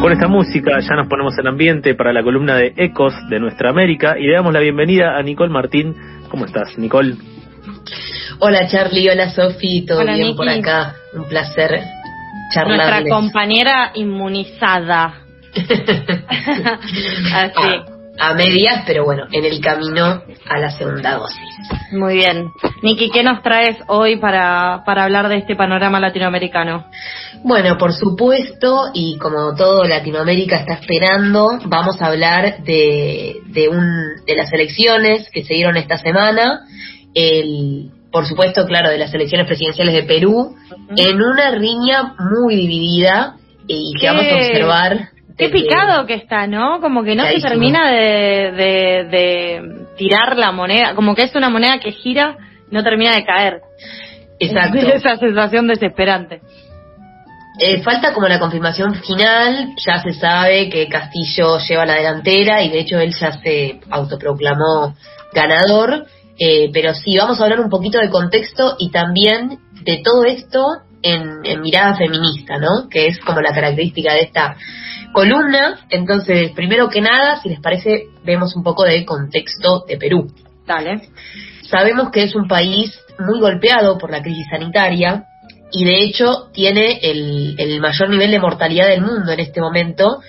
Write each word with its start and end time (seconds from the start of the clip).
Con 0.00 0.12
esta 0.12 0.28
música 0.28 0.80
ya 0.80 0.96
nos 0.96 1.08
ponemos 1.08 1.36
en 1.38 1.46
ambiente 1.46 1.94
para 1.94 2.14
la 2.14 2.22
columna 2.22 2.56
de 2.56 2.72
Ecos 2.78 3.12
de 3.28 3.38
Nuestra 3.38 3.68
América 3.68 4.18
y 4.18 4.22
le 4.22 4.32
damos 4.32 4.50
la 4.50 4.60
bienvenida 4.60 5.18
a 5.18 5.22
Nicole 5.22 5.52
Martín. 5.52 5.94
¿Cómo 6.30 6.46
estás, 6.46 6.78
Nicole? 6.78 7.16
Hola 8.38 8.66
Charlie, 8.66 9.10
hola 9.10 9.28
Sofi, 9.28 9.84
todo 9.84 10.02
bien 10.02 10.34
por 10.34 10.48
acá. 10.48 10.94
Un 11.12 11.24
placer 11.28 11.82
charlar. 12.54 13.02
Nuestra 13.02 13.14
compañera 13.14 13.92
inmunizada. 13.94 15.16
Así. 17.34 17.99
A, 18.20 18.34
medias, 18.34 18.84
pero 18.86 19.04
bueno, 19.04 19.24
en 19.32 19.44
el 19.44 19.60
camino 19.60 20.22
a 20.46 20.58
la 20.58 20.70
segunda 20.70 21.16
dosis. 21.16 21.38
Muy 21.92 22.14
bien. 22.14 22.50
Niki, 22.82 23.10
¿qué 23.10 23.22
nos 23.22 23.42
traes 23.42 23.78
hoy 23.88 24.16
para, 24.16 24.82
para 24.84 25.04
hablar 25.04 25.28
de 25.28 25.38
este 25.38 25.56
panorama 25.56 25.98
latinoamericano? 26.00 26.86
Bueno, 27.42 27.78
por 27.78 27.92
supuesto, 27.92 28.90
y 28.94 29.16
como 29.18 29.54
todo 29.56 29.84
Latinoamérica 29.84 30.56
está 30.56 30.74
esperando, 30.74 31.58
vamos 31.66 32.00
a 32.02 32.06
hablar 32.06 32.62
de, 32.62 33.36
de, 33.46 33.68
un, 33.68 34.24
de 34.26 34.36
las 34.36 34.52
elecciones 34.52 35.30
que 35.30 35.42
se 35.44 35.54
dieron 35.54 35.76
esta 35.76 35.96
semana, 35.96 36.60
el, 37.14 37.90
por 38.10 38.26
supuesto, 38.26 38.66
claro, 38.66 38.90
de 38.90 38.98
las 38.98 39.14
elecciones 39.14 39.46
presidenciales 39.46 39.94
de 39.94 40.02
Perú, 40.02 40.56
en 40.96 41.22
una 41.22 41.50
riña 41.52 42.14
muy 42.18 42.56
dividida 42.56 43.36
y 43.66 43.94
que 43.98 44.06
vamos 44.06 44.24
a 44.24 44.36
observar. 44.36 45.10
Qué 45.40 45.48
picado 45.48 46.06
que 46.06 46.14
está, 46.14 46.46
¿no? 46.46 46.80
Como 46.80 47.02
que 47.02 47.14
no 47.14 47.24
se 47.24 47.40
termina 47.40 47.90
de, 47.90 48.52
de, 48.52 49.04
de 49.10 49.86
tirar 49.96 50.36
la 50.36 50.52
moneda, 50.52 50.94
como 50.94 51.14
que 51.14 51.22
es 51.22 51.34
una 51.34 51.48
moneda 51.48 51.80
que 51.80 51.92
gira, 51.92 52.36
no 52.70 52.84
termina 52.84 53.14
de 53.14 53.24
caer. 53.24 53.60
Exacto. 54.38 54.78
Esa 54.94 55.16
sensación 55.16 55.66
desesperante. 55.66 56.40
Eh, 57.58 57.82
falta 57.82 58.14
como 58.14 58.26
la 58.26 58.38
confirmación 58.38 58.94
final, 58.94 59.74
ya 59.84 60.00
se 60.02 60.14
sabe 60.14 60.70
que 60.70 60.88
Castillo 60.88 61.58
lleva 61.58 61.84
la 61.84 61.96
delantera 61.96 62.62
y 62.62 62.70
de 62.70 62.80
hecho 62.80 62.98
él 62.98 63.14
ya 63.14 63.32
se 63.32 63.80
autoproclamó 63.90 64.94
ganador, 65.34 66.06
eh, 66.38 66.70
pero 66.72 66.94
sí, 66.94 67.18
vamos 67.18 67.38
a 67.38 67.44
hablar 67.44 67.60
un 67.60 67.68
poquito 67.68 67.98
de 67.98 68.08
contexto 68.08 68.76
y 68.78 68.90
también 68.90 69.58
de 69.82 70.00
todo 70.02 70.24
esto 70.24 70.64
en, 71.02 71.40
en, 71.44 71.60
mirada 71.60 71.96
feminista, 71.96 72.56
¿no? 72.56 72.88
Que 72.88 73.08
es 73.08 73.18
como 73.18 73.42
la 73.42 73.52
característica 73.52 74.14
de 74.14 74.20
esta 74.20 74.56
columna. 75.12 75.80
Entonces, 75.90 76.52
primero 76.52 76.88
que 76.88 77.00
nada, 77.00 77.40
si 77.40 77.48
les 77.48 77.60
parece, 77.60 78.04
vemos 78.24 78.54
un 78.56 78.62
poco 78.62 78.84
de 78.84 79.04
contexto 79.04 79.84
de 79.86 79.96
Perú. 79.96 80.32
Dale. 80.66 81.08
Sabemos 81.62 82.10
que 82.10 82.24
es 82.24 82.34
un 82.34 82.48
país 82.48 82.98
muy 83.18 83.40
golpeado 83.40 83.98
por 83.98 84.10
la 84.10 84.22
crisis 84.22 84.46
sanitaria, 84.50 85.26
y 85.72 85.84
de 85.84 86.02
hecho 86.02 86.48
tiene 86.52 86.98
el, 87.02 87.54
el 87.58 87.80
mayor 87.80 88.10
nivel 88.10 88.30
de 88.30 88.40
mortalidad 88.40 88.88
del 88.88 89.02
mundo 89.02 89.32
en 89.32 89.40
este 89.40 89.60
momento, 89.60 90.20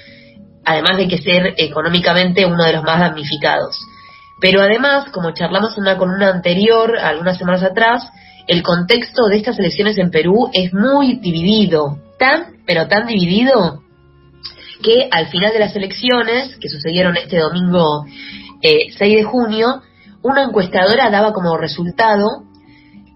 además 0.64 0.98
de 0.98 1.08
que 1.08 1.18
ser 1.18 1.56
económicamente 1.58 2.46
uno 2.46 2.64
de 2.64 2.74
los 2.74 2.84
más 2.84 3.00
damnificados. 3.00 3.80
Pero 4.40 4.62
además, 4.62 5.10
como 5.12 5.34
charlamos 5.34 5.78
en 5.78 5.84
una 5.84 5.98
columna 5.98 6.30
anterior, 6.30 6.98
algunas 6.98 7.38
semanas 7.38 7.64
atrás, 7.64 8.08
el 8.48 8.64
contexto 8.64 9.28
de 9.28 9.38
estas 9.38 9.58
elecciones 9.60 9.98
en 9.98 10.12
Perú 10.12 10.50
es 10.54 10.74
muy 10.74 11.20
dividido, 11.20 12.00
tan, 12.18 12.58
pero 12.66 12.88
tan 12.88 13.08
dividido, 13.08 13.84
que 14.82 15.08
al 15.12 15.28
final 15.28 15.54
de 15.54 15.60
las 15.60 15.76
elecciones, 15.76 16.58
que 16.58 16.70
sucedieron 16.70 17.18
este 17.18 17.38
domingo 17.38 18.06
eh, 18.62 18.92
6 18.98 19.18
de 19.18 19.24
junio, 19.24 19.82
una 20.24 20.44
encuestadora 20.44 21.10
daba 21.10 21.34
como 21.34 21.58
resultado 21.58 22.44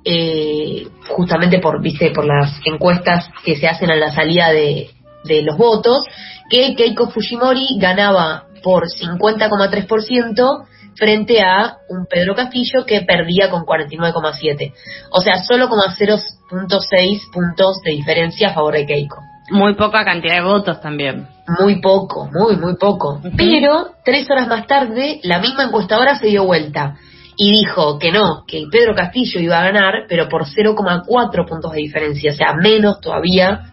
eh, 0.03 0.88
justamente 1.09 1.59
por, 1.59 1.81
viste, 1.81 2.11
por 2.11 2.25
las 2.25 2.59
encuestas 2.66 3.30
que 3.43 3.55
se 3.55 3.67
hacen 3.67 3.89
a 3.91 3.95
la 3.95 4.13
salida 4.13 4.52
de, 4.52 4.89
de 5.23 5.41
los 5.41 5.58
votos, 5.58 6.05
que 6.49 6.75
Keiko 6.75 7.09
Fujimori 7.09 7.77
ganaba 7.80 8.45
por 8.64 8.87
50,3% 8.87 10.65
frente 10.95 11.42
a 11.42 11.77
un 11.89 12.05
Pedro 12.05 12.36
Castillo 12.36 12.86
que 12.86 13.02
perdía 13.02 13.49
con 13.49 13.65
49,7. 13.65 14.73
O 15.11 15.21
sea, 15.21 15.43
solo 15.43 15.70
como 15.70 15.83
0.6 15.83 17.32
puntos 17.32 17.82
de 17.83 17.92
diferencia 17.92 18.49
a 18.49 18.53
favor 18.53 18.73
de 18.73 18.86
Keiko. 18.86 19.17
Muy 19.50 19.76
poca 19.76 20.04
cantidad 20.04 20.36
de 20.36 20.42
votos 20.42 20.82
también. 20.82 21.28
Muy 21.60 21.80
poco, 21.80 22.30
muy, 22.33 22.58
muy 22.58 22.76
poco. 22.78 23.22
Pero 23.38 23.92
tres 24.04 24.30
horas 24.30 24.48
más 24.48 24.66
tarde, 24.66 25.20
la 25.23 25.39
misma 25.39 25.66
encuestadora 25.66 26.17
se 26.17 26.28
dio 26.28 26.45
vuelta 26.45 26.95
y 27.38 27.52
dijo 27.52 28.00
que 28.00 28.11
no, 28.11 28.44
que 28.48 28.64
Pedro 28.72 28.95
Castillo 28.95 29.39
iba 29.39 29.60
a 29.60 29.66
ganar, 29.66 30.06
pero 30.08 30.28
por 30.30 30.45
0,4 30.45 31.48
puntos 31.48 31.72
de 31.73 31.82
diferencia, 31.82 32.32
o 32.32 32.36
sea, 32.36 32.54
menos 32.54 33.00
todavía 33.02 33.72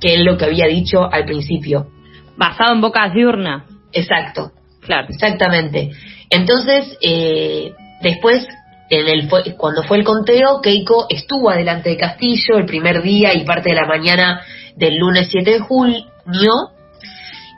que 0.00 0.18
lo 0.18 0.36
que 0.36 0.44
había 0.44 0.66
dicho 0.66 1.10
al 1.10 1.24
principio. 1.24 1.88
Basado 2.36 2.74
en 2.74 2.80
bocas 2.80 3.12
de 3.12 3.26
urna. 3.26 3.64
Exacto. 3.92 4.52
Claro. 4.80 5.08
Exactamente. 5.10 5.90
Entonces, 6.30 6.96
eh, 7.02 7.72
después, 8.02 8.46
en 8.88 9.08
el, 9.08 9.28
cuando 9.56 9.82
fue 9.82 9.98
el 9.98 10.04
conteo, 10.04 10.60
Keiko 10.62 11.06
estuvo 11.08 11.50
adelante 11.50 11.90
de 11.90 11.96
Castillo 11.96 12.56
el 12.56 12.64
primer 12.64 13.02
día 13.02 13.34
y 13.34 13.44
parte 13.44 13.70
de 13.70 13.76
la 13.76 13.86
mañana 13.86 14.40
del 14.80 14.96
lunes 14.96 15.28
7 15.30 15.48
de 15.48 15.60
junio, 15.60 16.02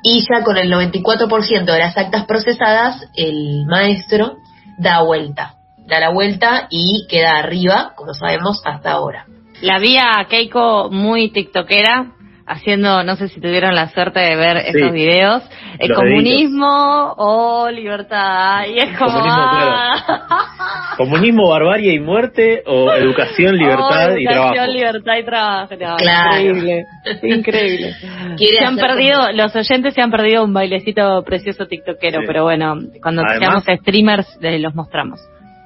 y 0.03 0.21
ya 0.21 0.43
con 0.44 0.56
el 0.59 0.71
94% 0.71 1.65
de 1.65 1.78
las 1.78 1.97
actas 1.97 2.27
procesadas, 2.27 3.09
el 3.15 3.65
maestro 3.66 4.37
da 4.78 5.03
vuelta, 5.03 5.55
da 5.87 6.00
la 6.00 6.10
vuelta 6.10 6.66
y 6.69 7.06
queda 7.09 7.38
arriba, 7.38 7.93
como 7.94 8.12
sabemos, 8.12 8.60
hasta 8.65 8.91
ahora. 8.91 9.27
La 9.60 9.78
vi 9.78 9.97
a 9.97 10.27
Keiko 10.28 10.91
muy 10.91 11.31
tiktokera, 11.31 12.12
haciendo, 12.53 13.03
no 13.05 13.17
sé 13.17 13.29
si 13.29 13.41
tuvieron 13.41 13.75
la 13.75 13.89
suerte 13.89 14.21
de 14.21 14.37
ver 14.37 14.57
esos 14.59 14.93
videos, 14.93 15.43
el 15.79 15.93
comunismo 15.95 17.15
o 17.17 17.69
libertad, 17.71 18.65
y 18.73 18.79
es 18.79 18.97
como... 18.99 19.13
Comunismo, 19.13 19.43
ah. 19.43 20.95
comunismo, 20.97 21.49
barbarie 21.49 21.95
y 21.95 22.01
muerte 22.01 22.63
o 22.67 22.93
educación, 22.93 23.57
libertad 23.57 24.13
oh, 24.13 24.19
y 24.19 24.25
trabajo. 24.25 24.55
Educación, 24.55 24.75
libertad 24.75 25.13
y 25.19 25.25
trabajo. 25.25 25.77
Claro. 25.77 26.41
Increíble, 26.41 26.85
increíble. 27.23 27.95
Se 28.39 28.65
han 28.65 28.77
perdido, 28.77 29.33
los 29.33 29.55
oyentes 29.55 29.95
se 29.95 30.01
han 30.01 30.11
perdido 30.11 30.45
un 30.45 30.53
bailecito 30.53 31.23
precioso 31.25 31.67
tiktokero, 31.67 32.21
Sí. 32.21 32.25
pero 32.27 32.45
bueno, 32.45 32.77
cuando 33.03 33.23
Además- 33.27 33.65
seamos 33.65 33.81
streamers 33.81 34.39
eh, 34.43 34.59
los 34.59 34.75
mostramos. 34.75 35.21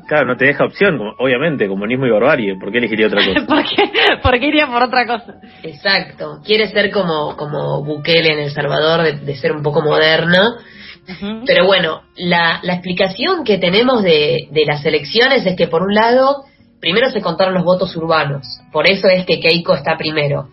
Claro, 0.06 0.26
no 0.26 0.36
te 0.36 0.46
deja 0.46 0.64
opción, 0.64 1.00
obviamente, 1.18 1.66
comunismo 1.66 2.06
y 2.06 2.10
barbarie. 2.10 2.56
¿Por 2.58 2.70
qué 2.70 2.78
elegiría 2.78 3.08
otra 3.08 3.24
cosa? 3.26 3.46
¿Por 3.46 3.64
qué, 3.64 3.90
¿Por 4.22 4.38
qué 4.38 4.46
iría 4.46 4.66
por 4.66 4.82
otra 4.82 5.06
cosa? 5.06 5.34
Exacto. 5.62 6.40
Quiere 6.44 6.68
ser 6.68 6.90
como, 6.90 7.36
como 7.36 7.84
Bukele 7.84 8.32
en 8.32 8.38
El 8.40 8.50
Salvador, 8.50 9.02
de, 9.02 9.12
de 9.24 9.36
ser 9.36 9.52
un 9.52 9.62
poco 9.62 9.82
moderno. 9.82 10.56
Pero 11.46 11.66
bueno, 11.66 12.02
la, 12.16 12.58
la 12.62 12.74
explicación 12.74 13.44
que 13.44 13.58
tenemos 13.58 14.02
de, 14.02 14.48
de 14.50 14.64
las 14.66 14.84
elecciones 14.84 15.46
es 15.46 15.56
que 15.56 15.68
por 15.68 15.82
un 15.82 15.94
lado, 15.94 16.44
primero 16.80 17.10
se 17.10 17.20
contaron 17.20 17.54
los 17.54 17.64
votos 17.64 17.94
urbanos, 17.96 18.44
por 18.72 18.88
eso 18.88 19.06
es 19.08 19.24
que 19.24 19.38
Keiko 19.38 19.74
está 19.74 19.96
primero, 19.96 20.48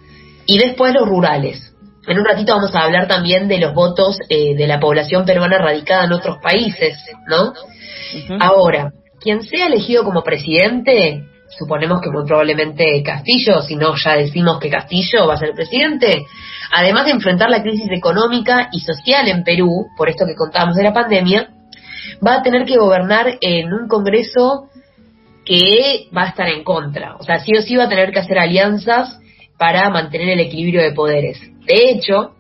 y 0.45 0.59
después 0.59 0.93
los 0.93 1.07
rurales. 1.07 1.73
En 2.07 2.19
un 2.19 2.25
ratito 2.25 2.53
vamos 2.53 2.75
a 2.75 2.83
hablar 2.83 3.07
también 3.07 3.47
de 3.47 3.59
los 3.59 3.73
votos 3.73 4.19
eh, 4.29 4.55
de 4.55 4.67
la 4.67 4.79
población 4.79 5.25
peruana 5.25 5.57
radicada 5.57 6.05
en 6.05 6.11
otros 6.11 6.37
países, 6.43 6.97
¿no? 7.27 7.53
Ahora, 8.39 8.91
quien 9.23 9.41
sea 9.41 9.67
elegido 9.67 10.03
como 10.03 10.21
presidente, 10.21 11.23
suponemos 11.57 12.01
que 12.01 12.09
muy 12.09 12.25
probablemente 12.25 13.01
Castillo, 13.03 13.61
si 13.61 13.75
no 13.75 13.95
ya 13.95 14.15
decimos 14.15 14.59
que 14.59 14.69
Castillo 14.69 15.27
va 15.27 15.35
a 15.35 15.37
ser 15.37 15.53
presidente, 15.53 16.25
además 16.75 17.05
de 17.05 17.11
enfrentar 17.11 17.49
la 17.49 17.61
crisis 17.61 17.89
económica 17.89 18.69
y 18.71 18.81
social 18.81 19.27
en 19.29 19.43
Perú, 19.43 19.87
por 19.97 20.09
esto 20.09 20.25
que 20.25 20.35
contábamos 20.35 20.75
de 20.75 20.83
la 20.83 20.93
pandemia, 20.93 21.49
va 22.25 22.35
a 22.35 22.41
tener 22.41 22.65
que 22.65 22.77
gobernar 22.77 23.37
en 23.39 23.73
un 23.73 23.87
Congreso 23.87 24.69
que 25.45 26.07
va 26.15 26.23
a 26.23 26.29
estar 26.29 26.47
en 26.49 26.63
contra. 26.63 27.15
O 27.15 27.23
sea, 27.23 27.39
sí 27.39 27.51
o 27.57 27.61
sí 27.61 27.75
va 27.75 27.85
a 27.85 27.89
tener 27.89 28.11
que 28.11 28.19
hacer 28.19 28.37
alianzas 28.37 29.19
para 29.57 29.89
mantener 29.89 30.29
el 30.29 30.39
equilibrio 30.41 30.81
de 30.81 30.91
poderes. 30.91 31.39
De 31.65 31.91
hecho, 31.91 32.31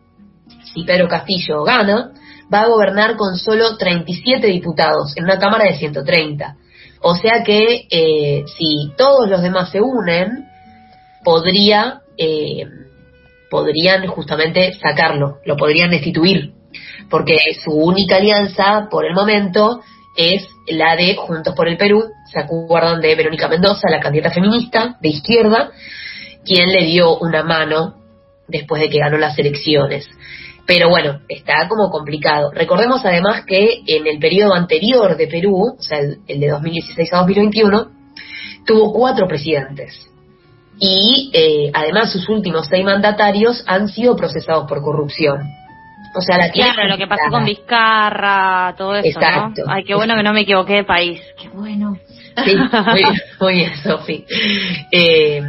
si 0.73 0.83
Pedro 0.83 1.07
Castillo 1.07 1.63
gana, 1.63 2.11
va 2.53 2.61
a 2.61 2.67
gobernar 2.67 3.15
con 3.15 3.37
solo 3.37 3.77
37 3.77 4.47
diputados 4.47 5.15
en 5.15 5.25
una 5.25 5.39
Cámara 5.39 5.65
de 5.65 5.77
130. 5.77 6.57
O 7.03 7.15
sea 7.15 7.43
que 7.43 7.85
eh, 7.91 8.45
si 8.47 8.93
todos 8.95 9.29
los 9.29 9.41
demás 9.41 9.69
se 9.71 9.81
unen, 9.81 10.47
podría, 11.23 12.01
eh, 12.17 12.65
podrían 13.49 14.07
justamente 14.07 14.73
sacarlo, 14.73 15.39
lo 15.45 15.57
podrían 15.57 15.91
destituir, 15.91 16.53
porque 17.09 17.39
su 17.61 17.71
única 17.71 18.15
alianza 18.15 18.87
por 18.89 19.05
el 19.05 19.13
momento 19.13 19.81
es 20.15 20.47
la 20.67 20.95
de 20.95 21.15
Juntos 21.15 21.53
por 21.55 21.67
el 21.67 21.75
Perú, 21.75 22.05
se 22.31 22.39
acuerdan 22.39 23.01
de 23.01 23.15
Verónica 23.15 23.49
Mendoza, 23.49 23.89
la 23.89 23.99
candidata 23.99 24.33
feminista 24.33 24.97
de 25.01 25.09
izquierda, 25.09 25.71
quien 26.45 26.71
le 26.71 26.85
dio 26.85 27.17
una 27.17 27.43
mano 27.43 27.95
después 28.47 28.81
de 28.81 28.89
que 28.89 28.99
ganó 28.99 29.17
las 29.17 29.37
elecciones. 29.37 30.07
Pero 30.65 30.89
bueno, 30.89 31.19
está 31.27 31.67
como 31.67 31.89
complicado. 31.89 32.51
Recordemos 32.51 33.03
además 33.05 33.43
que 33.45 33.81
en 33.85 34.07
el 34.07 34.19
periodo 34.19 34.53
anterior 34.53 35.17
de 35.17 35.27
Perú, 35.27 35.75
o 35.77 35.81
sea, 35.81 35.99
el, 35.99 36.19
el 36.27 36.39
de 36.39 36.47
2016 36.49 37.13
a 37.13 37.17
2021, 37.17 37.87
tuvo 38.65 38.93
cuatro 38.93 39.27
presidentes. 39.27 40.09
Y 40.79 41.31
eh, 41.33 41.71
además 41.73 42.11
sus 42.11 42.27
últimos 42.29 42.67
seis 42.67 42.83
mandatarios 42.83 43.63
han 43.67 43.87
sido 43.87 44.15
procesados 44.15 44.65
por 44.67 44.81
corrupción. 44.81 45.41
O 46.15 46.21
sea, 46.21 46.37
la 46.37 46.49
Claro, 46.51 46.87
lo 46.87 46.97
que 46.97 47.07
pasó 47.07 47.29
con 47.29 47.45
Vizcarra, 47.45 48.75
todo 48.77 48.95
eso, 48.95 49.07
Exacto. 49.07 49.63
Ay, 49.67 49.83
qué 49.83 49.95
bueno 49.95 50.15
que 50.15 50.23
no 50.23 50.33
me 50.33 50.41
equivoqué 50.41 50.73
de 50.75 50.83
país. 50.83 51.21
Qué 51.41 51.49
bueno. 51.49 51.97
Sí, 52.45 52.55
muy, 53.39 53.53
bien, 53.53 53.71
Sofi. 53.77 54.25
Eh, 54.91 55.41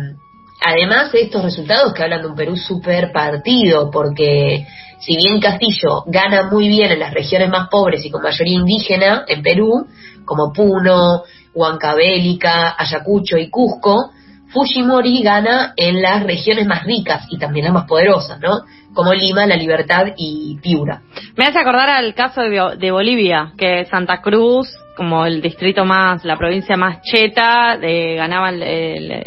además, 0.64 1.10
estos 1.14 1.42
resultados 1.42 1.92
que 1.92 2.02
hablan 2.02 2.22
de 2.22 2.28
un 2.28 2.34
Perú 2.34 2.56
súper 2.56 3.12
partido, 3.12 3.90
porque 3.90 4.66
si 5.04 5.16
bien 5.16 5.38
Castillo 5.38 6.04
gana 6.06 6.48
muy 6.50 6.68
bien 6.68 6.90
en 6.90 6.98
las 6.98 7.12
regiones 7.12 7.50
más 7.50 7.68
pobres 7.68 8.04
y 8.04 8.10
con 8.10 8.22
mayoría 8.22 8.54
indígena 8.54 9.24
en 9.28 9.42
Perú, 9.42 9.86
como 10.24 10.50
Puno, 10.52 11.24
Huancabélica, 11.52 12.74
Ayacucho 12.78 13.36
y 13.36 13.50
Cusco, 13.50 14.12
Fujimori 14.48 15.22
gana 15.22 15.74
en 15.76 16.00
las 16.00 16.22
regiones 16.22 16.66
más 16.66 16.84
ricas 16.84 17.26
y 17.28 17.38
también 17.38 17.64
las 17.64 17.74
más 17.74 17.86
poderosas, 17.86 18.40
¿no? 18.40 18.60
Como 18.94 19.12
Lima, 19.12 19.46
La 19.46 19.56
Libertad 19.56 20.14
y 20.16 20.58
Piura. 20.62 21.02
Me 21.36 21.44
hace 21.44 21.58
acordar 21.58 21.90
al 21.90 22.14
caso 22.14 22.42
de, 22.42 22.90
Bolivia, 22.90 23.52
que 23.58 23.84
Santa 23.86 24.22
Cruz, 24.22 24.68
como 24.96 25.26
el 25.26 25.42
distrito 25.42 25.84
más, 25.84 26.24
la 26.24 26.36
provincia 26.36 26.76
más 26.76 27.02
cheta, 27.02 27.76
ganaban 27.76 28.60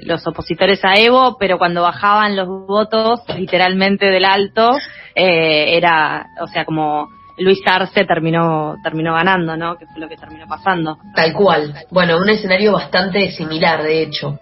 los 0.03 0.25
opositores 0.25 0.83
a 0.83 0.95
Evo, 0.95 1.37
pero 1.37 1.57
cuando 1.57 1.81
bajaban 1.81 2.35
los 2.35 2.47
votos, 2.47 3.21
literalmente 3.37 4.05
del 4.05 4.25
alto, 4.25 4.77
eh, 5.13 5.75
era, 5.75 6.27
o 6.41 6.47
sea, 6.47 6.63
como 6.63 7.09
Luis 7.37 7.59
Arce 7.65 8.05
terminó, 8.05 8.75
terminó 8.83 9.13
ganando, 9.13 9.57
¿no? 9.57 9.77
Que 9.77 9.85
fue 9.87 9.99
lo 9.99 10.07
que 10.07 10.15
terminó 10.15 10.47
pasando. 10.47 10.97
Tal 11.15 11.33
cual. 11.33 11.73
Bueno, 11.91 12.17
un 12.17 12.29
escenario 12.29 12.73
bastante 12.73 13.31
similar, 13.31 13.83
de 13.83 14.03
hecho. 14.03 14.39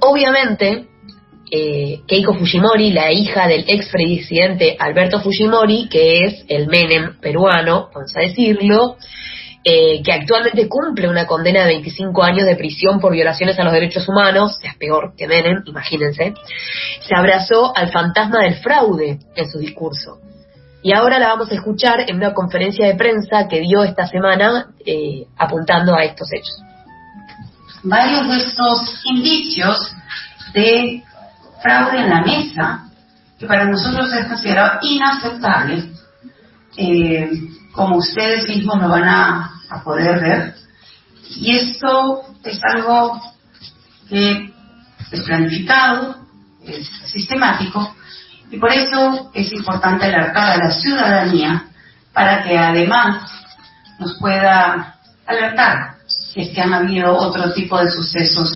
Obviamente, 0.00 0.86
eh, 1.50 2.00
Keiko 2.06 2.34
Fujimori, 2.34 2.92
la 2.92 3.12
hija 3.12 3.46
del 3.46 3.64
expresidente 3.68 4.76
Alberto 4.78 5.20
Fujimori, 5.20 5.88
que 5.88 6.20
es 6.20 6.44
el 6.48 6.66
Menem 6.66 7.18
peruano, 7.20 7.88
vamos 7.94 8.12
a 8.16 8.20
decirlo, 8.20 8.96
eh, 9.64 10.02
que 10.02 10.12
actualmente 10.12 10.68
cumple 10.68 11.08
una 11.08 11.26
condena 11.26 11.60
de 11.60 11.68
25 11.68 12.22
años 12.22 12.46
de 12.46 12.56
prisión 12.56 13.00
por 13.00 13.12
violaciones 13.12 13.58
a 13.58 13.64
los 13.64 13.72
derechos 13.72 14.08
humanos, 14.08 14.58
es 14.62 14.74
peor 14.76 15.14
que 15.16 15.26
Menem, 15.26 15.62
imagínense, 15.66 16.34
se 17.00 17.14
abrazó 17.14 17.76
al 17.76 17.90
fantasma 17.90 18.42
del 18.42 18.56
fraude 18.56 19.18
en 19.34 19.50
su 19.50 19.58
discurso. 19.58 20.18
Y 20.82 20.92
ahora 20.92 21.18
la 21.18 21.28
vamos 21.28 21.50
a 21.50 21.54
escuchar 21.54 22.08
en 22.08 22.16
una 22.16 22.32
conferencia 22.32 22.86
de 22.86 22.94
prensa 22.94 23.48
que 23.48 23.60
dio 23.60 23.82
esta 23.82 24.06
semana 24.06 24.68
eh, 24.84 25.26
apuntando 25.36 25.94
a 25.94 26.04
estos 26.04 26.28
hechos 26.32 26.62
varios 27.86 28.28
de 28.28 28.36
estos 28.38 29.00
indicios 29.04 29.94
de 30.52 31.02
fraude 31.62 32.00
en 32.00 32.10
la 32.10 32.20
mesa, 32.20 32.84
que 33.38 33.46
para 33.46 33.64
nosotros 33.64 34.12
es 34.12 34.26
considerado 34.26 34.78
inaceptable, 34.82 35.90
eh, 36.76 37.30
como 37.72 37.96
ustedes 37.96 38.48
mismos 38.48 38.80
lo 38.80 38.88
van 38.88 39.04
a, 39.04 39.52
poder 39.84 40.20
ver. 40.20 40.54
Y 41.28 41.56
esto 41.56 42.22
es 42.44 42.60
algo 42.62 43.20
que 44.08 44.52
es 45.10 45.20
planificado, 45.22 46.16
es 46.64 46.88
sistemático, 47.06 47.94
y 48.50 48.58
por 48.58 48.72
eso 48.72 49.30
es 49.34 49.52
importante 49.52 50.06
alertar 50.06 50.52
a 50.52 50.64
la 50.64 50.70
ciudadanía 50.70 51.64
para 52.12 52.44
que 52.44 52.56
además 52.56 53.28
nos 53.98 54.16
pueda 54.18 54.96
alertar 55.26 55.96
es 56.36 56.54
que 56.54 56.60
han 56.60 56.74
habido 56.74 57.16
otro 57.16 57.52
tipo 57.52 57.78
de 57.78 57.90
sucesos. 57.90 58.54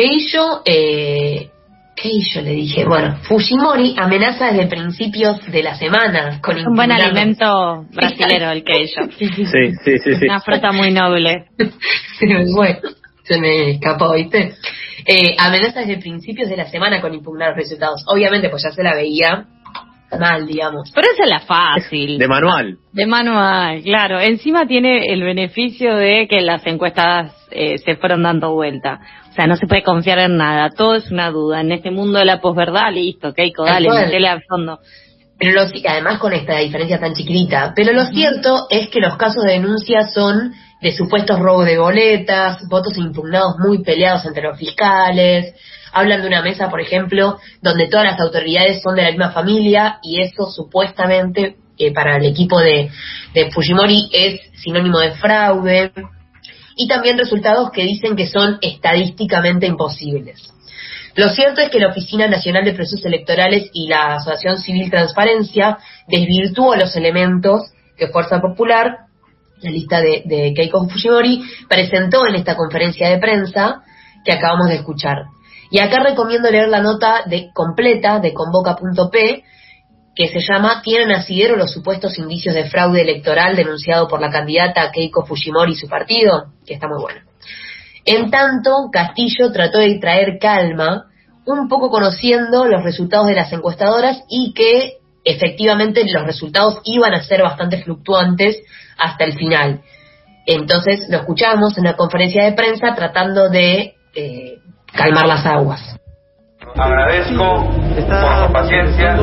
Keisho, 0.00 0.62
eh, 0.64 1.50
Keisho 1.94 2.40
le 2.40 2.52
dije, 2.52 2.86
bueno, 2.86 3.18
Fujimori 3.24 3.94
amenaza 3.98 4.46
desde 4.50 4.66
principios 4.66 5.44
de 5.52 5.62
la 5.62 5.74
semana 5.74 6.40
con 6.40 6.56
Un 6.56 6.74
buen 6.74 6.90
alimento 6.90 7.84
brasilero 7.92 8.50
el 8.50 8.64
Keisho. 8.64 9.02
sí, 9.18 9.28
sí, 9.28 9.44
sí, 9.44 9.98
sí. 9.98 10.24
Una 10.24 10.40
fruta 10.40 10.72
muy 10.72 10.90
noble. 10.90 11.48
bueno, 12.54 12.80
se 13.24 13.38
me 13.38 13.72
escapó, 13.72 14.14
¿viste? 14.14 14.54
Eh, 15.04 15.36
amenaza 15.38 15.80
desde 15.80 15.98
principios 15.98 16.48
de 16.48 16.56
la 16.56 16.70
semana 16.70 17.02
con 17.02 17.12
impugnar 17.12 17.50
los 17.50 17.58
resultados. 17.58 18.02
Obviamente, 18.06 18.48
pues 18.48 18.62
ya 18.62 18.70
se 18.70 18.82
la 18.82 18.94
veía 18.94 19.48
mal, 20.18 20.46
digamos. 20.46 20.90
Pero 20.94 21.08
esa 21.12 21.24
es 21.24 21.28
la 21.28 21.40
fácil. 21.40 22.16
De 22.16 22.26
manual. 22.26 22.78
De 22.92 23.06
manual, 23.06 23.82
claro. 23.82 24.18
Encima 24.18 24.66
tiene 24.66 25.12
el 25.12 25.22
beneficio 25.22 25.94
de 25.94 26.26
que 26.26 26.40
las 26.40 26.66
encuestas 26.66 27.39
eh, 27.50 27.78
se 27.78 27.96
fueron 27.96 28.22
dando 28.22 28.52
vuelta. 28.54 29.00
O 29.30 29.32
sea, 29.32 29.46
no 29.46 29.56
se 29.56 29.66
puede 29.66 29.82
confiar 29.82 30.18
en 30.18 30.36
nada. 30.36 30.70
Todo 30.70 30.96
es 30.96 31.10
una 31.10 31.30
duda. 31.30 31.60
En 31.60 31.72
este 31.72 31.90
mundo 31.90 32.18
de 32.18 32.24
la 32.24 32.40
posverdad, 32.40 32.92
listo, 32.92 33.32
Keiko, 33.32 33.64
dale, 33.64 33.90
metele 33.90 34.28
al 34.28 34.42
fondo. 34.42 34.78
Pero 35.38 35.52
lo, 35.52 35.62
además 35.88 36.18
con 36.18 36.32
esta 36.32 36.58
diferencia 36.58 36.98
tan 37.00 37.14
chiquita. 37.14 37.72
Pero 37.74 37.92
lo 37.92 38.04
cierto 38.06 38.66
es 38.68 38.88
que 38.88 39.00
los 39.00 39.16
casos 39.16 39.42
de 39.44 39.52
denuncia 39.52 40.02
son 40.08 40.52
de 40.80 40.92
supuestos 40.92 41.38
robos 41.38 41.66
de 41.66 41.78
boletas, 41.78 42.66
votos 42.68 42.96
impugnados 42.96 43.56
muy 43.58 43.82
peleados 43.82 44.24
entre 44.26 44.42
los 44.42 44.58
fiscales, 44.58 45.54
hablan 45.92 46.22
de 46.22 46.28
una 46.28 46.42
mesa, 46.42 46.70
por 46.70 46.80
ejemplo, 46.80 47.38
donde 47.62 47.88
todas 47.88 48.06
las 48.06 48.20
autoridades 48.20 48.82
son 48.82 48.96
de 48.96 49.02
la 49.02 49.10
misma 49.10 49.30
familia 49.30 49.98
y 50.02 50.20
eso 50.20 50.50
supuestamente 50.50 51.56
eh, 51.78 51.92
para 51.92 52.16
el 52.16 52.24
equipo 52.24 52.58
de, 52.60 52.90
de 53.34 53.50
Fujimori 53.50 54.08
es 54.12 54.40
sinónimo 54.62 54.98
de 54.98 55.12
fraude 55.12 55.92
y 56.80 56.88
también 56.88 57.18
resultados 57.18 57.70
que 57.72 57.82
dicen 57.82 58.16
que 58.16 58.26
son 58.26 58.56
estadísticamente 58.62 59.66
imposibles. 59.66 60.50
Lo 61.14 61.28
cierto 61.28 61.60
es 61.60 61.68
que 61.68 61.78
la 61.78 61.88
Oficina 61.88 62.26
Nacional 62.26 62.64
de 62.64 62.72
Procesos 62.72 63.04
Electorales 63.04 63.68
y 63.74 63.86
la 63.86 64.14
Asociación 64.14 64.56
Civil 64.56 64.90
Transparencia 64.90 65.76
desvirtuó 66.08 66.74
los 66.76 66.96
elementos 66.96 67.70
que 67.98 68.08
Fuerza 68.08 68.40
Popular, 68.40 68.96
la 69.60 69.70
lista 69.70 70.00
de, 70.00 70.22
de 70.24 70.54
Keiko 70.54 70.88
Fujimori, 70.88 71.42
presentó 71.68 72.26
en 72.26 72.36
esta 72.36 72.56
conferencia 72.56 73.10
de 73.10 73.18
prensa 73.18 73.82
que 74.24 74.32
acabamos 74.32 74.68
de 74.68 74.76
escuchar. 74.76 75.18
Y 75.70 75.80
acá 75.80 76.02
recomiendo 76.02 76.50
leer 76.50 76.70
la 76.70 76.80
nota 76.80 77.24
de 77.26 77.50
completa 77.52 78.20
de 78.20 78.32
convoca.p 78.32 79.44
que 80.14 80.28
se 80.28 80.40
llama 80.40 80.82
¿Tienen 80.82 81.12
asidero 81.12 81.56
los 81.56 81.72
supuestos 81.72 82.18
indicios 82.18 82.54
de 82.54 82.68
fraude 82.68 83.02
electoral 83.02 83.56
denunciado 83.56 84.08
por 84.08 84.20
la 84.20 84.30
candidata 84.30 84.90
Keiko 84.90 85.24
Fujimori 85.24 85.72
y 85.72 85.76
su 85.76 85.88
partido? 85.88 86.52
Que 86.66 86.74
está 86.74 86.88
muy 86.88 87.00
bueno. 87.00 87.20
En 88.04 88.30
tanto, 88.30 88.88
Castillo 88.92 89.52
trató 89.52 89.78
de 89.78 89.98
traer 89.98 90.38
calma, 90.40 91.06
un 91.46 91.68
poco 91.68 91.90
conociendo 91.90 92.66
los 92.66 92.82
resultados 92.82 93.26
de 93.26 93.34
las 93.34 93.52
encuestadoras 93.52 94.22
y 94.28 94.52
que 94.54 94.98
efectivamente 95.24 96.04
los 96.10 96.24
resultados 96.24 96.80
iban 96.84 97.14
a 97.14 97.22
ser 97.22 97.42
bastante 97.42 97.82
fluctuantes 97.82 98.62
hasta 98.98 99.24
el 99.24 99.36
final. 99.36 99.82
Entonces 100.46 101.06
lo 101.08 101.18
escuchamos 101.18 101.76
en 101.78 101.84
la 101.84 101.96
conferencia 101.96 102.44
de 102.44 102.52
prensa 102.52 102.94
tratando 102.94 103.48
de 103.48 103.94
eh, 104.14 104.58
calmar 104.92 105.26
las 105.26 105.46
aguas. 105.46 105.80
Agradezco 106.76 107.64
por 107.64 108.46
su 108.46 108.52
paciencia 108.52 109.16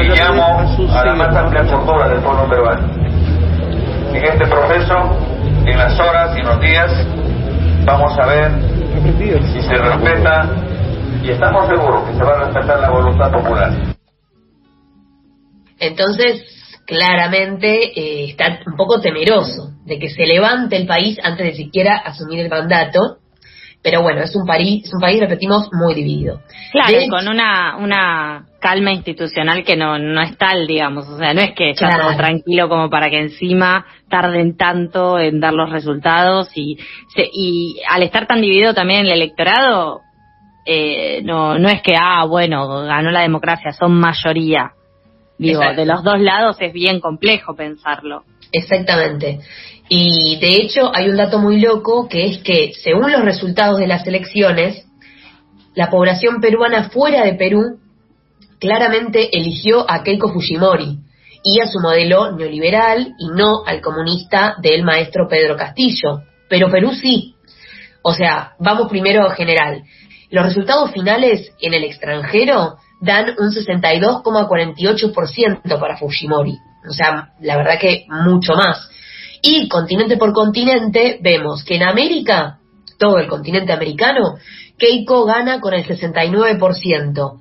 y 0.00 0.08
llamo 0.08 0.60
a 0.92 1.04
la 1.04 1.14
más 1.14 1.34
amplia 1.34 1.64
cultura 1.64 2.08
del 2.08 2.20
pueblo 2.20 2.48
peruano. 2.48 2.92
En 4.12 4.24
este 4.24 4.46
proceso, 4.46 5.16
en 5.66 5.78
las 5.78 5.98
horas 5.98 6.36
y 6.36 6.42
los 6.42 6.60
días, 6.60 7.06
vamos 7.84 8.18
a 8.18 8.26
ver 8.26 8.50
si 9.18 9.62
se 9.62 9.74
respeta 9.74 10.48
y 11.22 11.30
estamos 11.30 11.66
seguros 11.68 12.02
que 12.08 12.14
se 12.14 12.22
va 12.22 12.32
a 12.32 12.44
respetar 12.44 12.80
la 12.80 12.90
voluntad 12.90 13.32
popular. 13.32 13.72
Entonces, 15.78 16.44
claramente 16.86 17.98
eh, 17.98 18.30
está 18.30 18.58
un 18.66 18.76
poco 18.76 19.00
temeroso 19.00 19.70
de 19.84 19.98
que 19.98 20.10
se 20.10 20.26
levante 20.26 20.76
el 20.76 20.86
país 20.86 21.18
antes 21.22 21.46
de 21.46 21.52
siquiera 21.54 21.96
asumir 21.96 22.40
el 22.40 22.50
mandato 22.50 23.19
pero 23.82 24.02
bueno, 24.02 24.22
es 24.22 24.36
un 24.36 24.46
país, 24.46 24.84
es 24.84 24.92
un 24.92 25.00
país, 25.00 25.18
repetimos, 25.20 25.70
muy 25.72 25.94
dividido. 25.94 26.40
Claro, 26.70 26.98
con 27.08 27.28
una, 27.28 27.76
una 27.78 28.46
calma 28.60 28.92
institucional 28.92 29.64
que 29.64 29.76
no, 29.76 29.98
no 29.98 30.20
es 30.20 30.36
tal, 30.36 30.66
digamos. 30.66 31.08
O 31.08 31.16
sea, 31.16 31.32
no 31.32 31.40
es 31.40 31.52
que 31.54 31.70
está 31.70 31.88
todo 31.98 32.14
tranquilo 32.16 32.68
como 32.68 32.90
para 32.90 33.08
que 33.08 33.18
encima 33.18 33.86
tarden 34.10 34.56
tanto 34.56 35.18
en 35.18 35.40
dar 35.40 35.54
los 35.54 35.70
resultados 35.70 36.50
y, 36.54 36.78
y 37.32 37.80
al 37.88 38.02
estar 38.02 38.26
tan 38.26 38.42
dividido 38.42 38.74
también 38.74 39.06
el 39.06 39.12
electorado, 39.12 40.02
eh, 40.66 41.22
no, 41.24 41.58
no 41.58 41.68
es 41.70 41.80
que, 41.80 41.94
ah, 41.98 42.24
bueno, 42.26 42.82
ganó 42.84 43.10
la 43.10 43.22
democracia, 43.22 43.72
son 43.72 43.98
mayoría. 43.98 44.72
Digo, 45.38 45.62
de 45.74 45.86
los 45.86 46.04
dos 46.04 46.20
lados 46.20 46.58
es 46.60 46.70
bien 46.70 47.00
complejo 47.00 47.56
pensarlo. 47.56 48.24
Exactamente. 48.52 49.40
Y 49.92 50.38
de 50.38 50.62
hecho 50.62 50.94
hay 50.94 51.08
un 51.08 51.16
dato 51.16 51.40
muy 51.40 51.60
loco 51.60 52.06
que 52.08 52.26
es 52.26 52.38
que 52.38 52.72
según 52.80 53.10
los 53.10 53.22
resultados 53.22 53.80
de 53.80 53.88
las 53.88 54.06
elecciones, 54.06 54.84
la 55.74 55.90
población 55.90 56.40
peruana 56.40 56.90
fuera 56.90 57.24
de 57.24 57.34
Perú 57.34 57.80
claramente 58.60 59.36
eligió 59.36 59.84
a 59.90 60.04
Keiko 60.04 60.32
Fujimori 60.32 61.00
y 61.42 61.60
a 61.60 61.66
su 61.66 61.80
modelo 61.80 62.36
neoliberal 62.36 63.14
y 63.18 63.30
no 63.34 63.64
al 63.66 63.80
comunista 63.80 64.54
del 64.62 64.84
maestro 64.84 65.26
Pedro 65.28 65.56
Castillo. 65.56 66.20
Pero 66.48 66.70
Perú 66.70 66.92
sí. 66.92 67.34
O 68.02 68.14
sea, 68.14 68.52
vamos 68.60 68.88
primero 68.88 69.26
a 69.26 69.34
general. 69.34 69.82
Los 70.30 70.44
resultados 70.44 70.92
finales 70.92 71.50
en 71.60 71.74
el 71.74 71.82
extranjero 71.82 72.76
dan 73.00 73.34
un 73.40 73.50
62,48% 73.50 75.80
para 75.80 75.96
Fujimori. 75.96 76.56
O 76.88 76.92
sea, 76.92 77.32
la 77.40 77.56
verdad 77.56 77.80
que 77.80 78.06
mucho 78.08 78.54
más. 78.54 78.88
Y 79.42 79.68
continente 79.68 80.16
por 80.16 80.32
continente 80.32 81.18
vemos 81.22 81.64
que 81.64 81.76
en 81.76 81.82
América, 81.82 82.58
todo 82.98 83.18
el 83.18 83.28
continente 83.28 83.72
americano, 83.72 84.36
Keiko 84.78 85.24
gana 85.24 85.60
con 85.60 85.74
el 85.74 85.86
69%. 85.86 87.40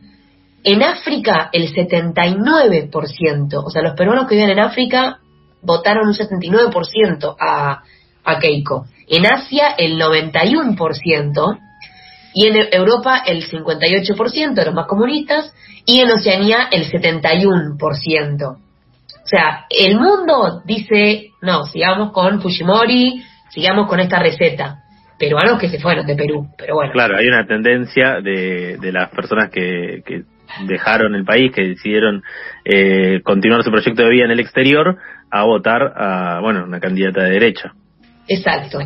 En 0.63 0.83
África, 0.83 1.49
el 1.53 1.73
79%. 1.73 3.63
O 3.65 3.69
sea, 3.69 3.81
los 3.81 3.95
peruanos 3.95 4.27
que 4.27 4.35
viven 4.35 4.51
en 4.51 4.59
África 4.59 5.19
votaron 5.61 6.07
un 6.07 6.13
79% 6.13 7.35
a, 7.39 7.83
a 8.23 8.39
Keiko. 8.39 8.85
En 9.07 9.25
Asia, 9.25 9.69
el 9.77 9.99
91%. 9.99 11.59
Y 12.33 12.47
en 12.47 12.67
Europa, 12.71 13.23
el 13.25 13.49
58% 13.49 14.53
de 14.53 14.65
los 14.65 14.73
más 14.73 14.87
comunistas. 14.87 15.53
Y 15.85 16.01
en 16.01 16.11
Oceanía, 16.11 16.67
el 16.71 16.89
71%. 16.89 18.57
O 19.29 19.37
sea, 19.37 19.67
el 19.69 19.95
mundo 19.95 20.63
dice, 20.65 21.33
no, 21.43 21.65
sigamos 21.65 22.11
con 22.11 22.41
Fujimori, 22.41 23.23
sigamos 23.49 23.87
con 23.87 23.99
esta 23.99 24.17
receta. 24.17 24.79
Peruanos 25.19 25.59
que 25.59 25.69
se 25.69 25.79
fueron 25.79 26.07
de 26.07 26.15
Perú, 26.15 26.47
pero 26.57 26.73
bueno. 26.73 26.91
Claro, 26.93 27.15
hay 27.15 27.27
una 27.27 27.45
tendencia 27.45 28.21
de, 28.21 28.77
de 28.77 28.91
las 28.91 29.09
personas 29.11 29.51
que, 29.51 30.01
que 30.03 30.23
dejaron 30.65 31.13
el 31.13 31.25
país, 31.25 31.51
que 31.53 31.61
decidieron 31.61 32.23
eh, 32.65 33.21
continuar 33.23 33.61
su 33.61 33.69
proyecto 33.69 34.01
de 34.01 34.09
vida 34.09 34.25
en 34.25 34.31
el 34.31 34.39
exterior, 34.39 34.97
a 35.29 35.43
votar 35.43 35.93
a, 35.95 36.39
bueno, 36.41 36.63
una 36.63 36.79
candidata 36.79 37.25
de 37.25 37.29
derecha. 37.29 37.73
Exacto. 38.27 38.79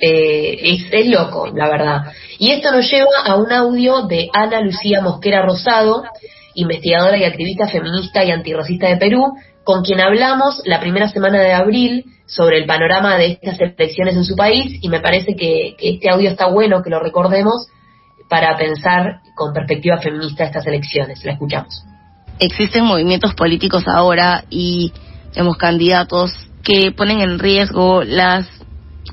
Eh, 0.00 0.58
es, 0.62 0.88
es, 0.90 1.06
loco, 1.10 1.46
la 1.54 1.68
verdad. 1.68 2.12
Y 2.40 2.50
esto 2.50 2.72
nos 2.72 2.90
lleva 2.90 3.10
a 3.24 3.36
un 3.36 3.52
audio 3.52 4.08
de 4.08 4.30
Ana 4.32 4.62
Lucía 4.62 5.00
Mosquera 5.00 5.42
Rosado, 5.42 6.02
investigadora 6.60 7.16
y 7.16 7.24
activista 7.24 7.68
feminista 7.68 8.24
y 8.24 8.30
antirracista 8.30 8.88
de 8.88 8.96
Perú, 8.96 9.32
con 9.64 9.82
quien 9.82 10.00
hablamos 10.00 10.62
la 10.64 10.80
primera 10.80 11.08
semana 11.08 11.40
de 11.40 11.52
abril 11.52 12.04
sobre 12.26 12.58
el 12.58 12.66
panorama 12.66 13.16
de 13.16 13.38
estas 13.40 13.58
elecciones 13.60 14.16
en 14.16 14.24
su 14.24 14.36
país 14.36 14.78
y 14.80 14.88
me 14.88 15.00
parece 15.00 15.34
que, 15.34 15.76
este 15.78 16.10
audio 16.10 16.30
está 16.30 16.48
bueno 16.48 16.82
que 16.82 16.90
lo 16.90 17.00
recordemos 17.00 17.66
para 18.28 18.56
pensar 18.56 19.20
con 19.34 19.52
perspectiva 19.52 19.98
feminista 19.98 20.44
estas 20.44 20.66
elecciones. 20.66 21.24
La 21.24 21.32
escuchamos. 21.32 21.84
Existen 22.38 22.84
movimientos 22.84 23.34
políticos 23.34 23.84
ahora 23.86 24.44
y 24.48 24.92
tenemos 25.32 25.56
candidatos 25.56 26.32
que 26.62 26.92
ponen 26.92 27.20
en 27.20 27.38
riesgo 27.38 28.02
las 28.04 28.46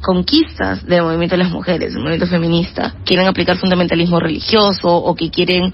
conquistas 0.01 0.86
del 0.86 1.01
movimiento 1.01 1.36
de 1.36 1.44
las 1.44 1.51
mujeres, 1.51 1.94
del 1.94 2.04
movimiento 2.04 2.27
feminista. 2.27 2.96
Quieren 3.04 3.27
aplicar 3.27 3.58
fundamentalismo 3.58 4.20
religioso 4.20 4.96
o 4.96 5.16
que 5.16 5.30
quieren 5.30 5.74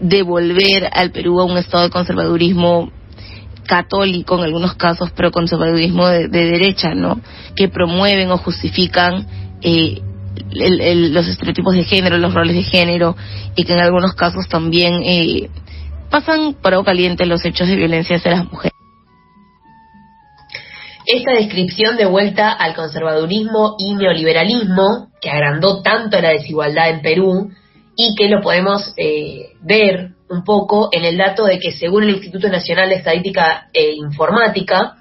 devolver 0.00 0.88
al 0.92 1.10
Perú 1.10 1.40
a 1.40 1.44
un 1.44 1.56
estado 1.56 1.84
de 1.84 1.90
conservadurismo 1.90 2.90
católico 3.66 4.38
en 4.38 4.44
algunos 4.44 4.74
casos, 4.74 5.10
pero 5.16 5.30
conservadurismo 5.30 6.06
de, 6.08 6.28
de 6.28 6.46
derecha, 6.46 6.94
¿no? 6.94 7.20
Que 7.54 7.68
promueven 7.68 8.30
o 8.30 8.38
justifican 8.38 9.26
eh, 9.62 10.00
el, 10.52 11.12
los 11.12 11.26
estereotipos 11.26 11.74
de 11.74 11.84
género, 11.84 12.18
los 12.18 12.34
roles 12.34 12.54
de 12.54 12.62
género, 12.62 13.16
y 13.54 13.64
que 13.64 13.72
en 13.72 13.80
algunos 13.80 14.14
casos 14.14 14.48
también 14.48 15.02
eh, 15.02 15.50
pasan 16.10 16.54
por 16.54 16.74
agua 16.74 16.84
caliente 16.84 17.26
los 17.26 17.44
hechos 17.44 17.68
de 17.68 17.76
violencia 17.76 18.16
hacia 18.16 18.32
las 18.32 18.44
mujeres. 18.44 18.72
Esta 21.06 21.34
descripción 21.34 21.96
de 21.96 22.04
vuelta 22.06 22.50
al 22.50 22.74
conservadurismo 22.74 23.76
y 23.78 23.94
neoliberalismo, 23.94 25.08
que 25.20 25.30
agrandó 25.30 25.80
tanto 25.80 26.20
la 26.20 26.30
desigualdad 26.30 26.90
en 26.90 27.00
Perú, 27.00 27.50
y 27.96 28.14
que 28.14 28.28
lo 28.28 28.40
podemos 28.42 28.92
eh, 28.96 29.52
ver 29.62 30.10
un 30.28 30.44
poco 30.44 30.90
en 30.92 31.04
el 31.04 31.16
dato 31.16 31.44
de 31.44 31.58
que 31.58 31.72
según 31.72 32.04
el 32.04 32.10
Instituto 32.10 32.48
Nacional 32.48 32.88
de 32.88 32.96
Estadística 32.96 33.68
e 33.72 33.92
Informática, 33.92 34.96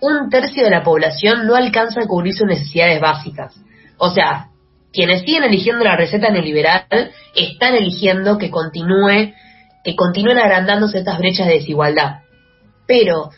un 0.00 0.28
tercio 0.28 0.64
de 0.64 0.70
la 0.70 0.82
población 0.82 1.46
no 1.46 1.54
alcanza 1.54 2.02
a 2.02 2.06
cubrir 2.06 2.34
sus 2.34 2.46
necesidades 2.46 3.00
básicas. 3.00 3.54
O 3.96 4.10
sea, 4.10 4.48
quienes 4.92 5.22
siguen 5.22 5.44
eligiendo 5.44 5.84
la 5.84 5.96
receta 5.96 6.30
neoliberal 6.30 6.84
están 7.34 7.74
eligiendo 7.74 8.36
que 8.36 8.50
continúe, 8.50 9.32
que 9.82 9.96
continúen 9.96 10.38
agrandándose 10.38 10.98
estas 10.98 11.18
brechas 11.18 11.46
de 11.46 11.54
desigualdad. 11.54 12.20
Pero 12.86 13.30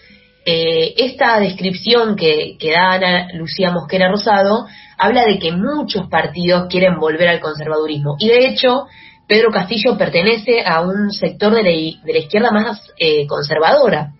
eh, 0.45 0.95
esta 0.97 1.39
descripción 1.39 2.17
que, 2.17 2.57
que 2.59 2.73
da 2.73 2.93
Ana 2.93 3.29
Lucía 3.35 3.71
Mosquera 3.71 4.11
Rosado 4.11 4.67
habla 4.99 5.25
de 5.25 5.39
que 5.39 5.53
muchos 5.53 6.09
partidos 6.09 6.69
quieren 6.69 6.99
volver 6.99 7.29
al 7.29 7.41
conservadurismo. 7.41 8.17
Y 8.19 8.29
de 8.29 8.47
hecho, 8.47 8.87
Pedro 9.27 9.51
Castillo 9.51 9.99
pertenece 9.99 10.65
a 10.65 10.81
un 10.81 11.11
sector 11.11 11.55
de 11.55 11.63
la, 11.63 11.71
de 11.71 12.13
la 12.13 12.19
izquierda 12.19 12.51
más 12.51 12.91
eh, 12.99 13.27
conservadora. 13.27 14.13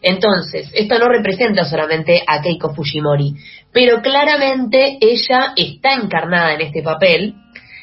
Entonces, 0.00 0.70
esto 0.74 0.98
no 0.98 1.08
representa 1.08 1.64
solamente 1.64 2.22
a 2.26 2.40
Keiko 2.40 2.74
Fujimori, 2.74 3.34
pero 3.72 4.00
claramente 4.00 4.98
ella 5.00 5.52
está 5.56 5.94
encarnada 5.94 6.54
en 6.54 6.62
este 6.62 6.82
papel, 6.82 7.34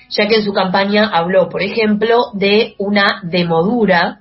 ya 0.09 0.27
que 0.27 0.35
en 0.35 0.43
su 0.43 0.53
campaña 0.53 1.09
habló, 1.09 1.49
por 1.49 1.61
ejemplo, 1.61 2.17
de 2.33 2.75
una 2.77 3.21
demodura, 3.23 4.19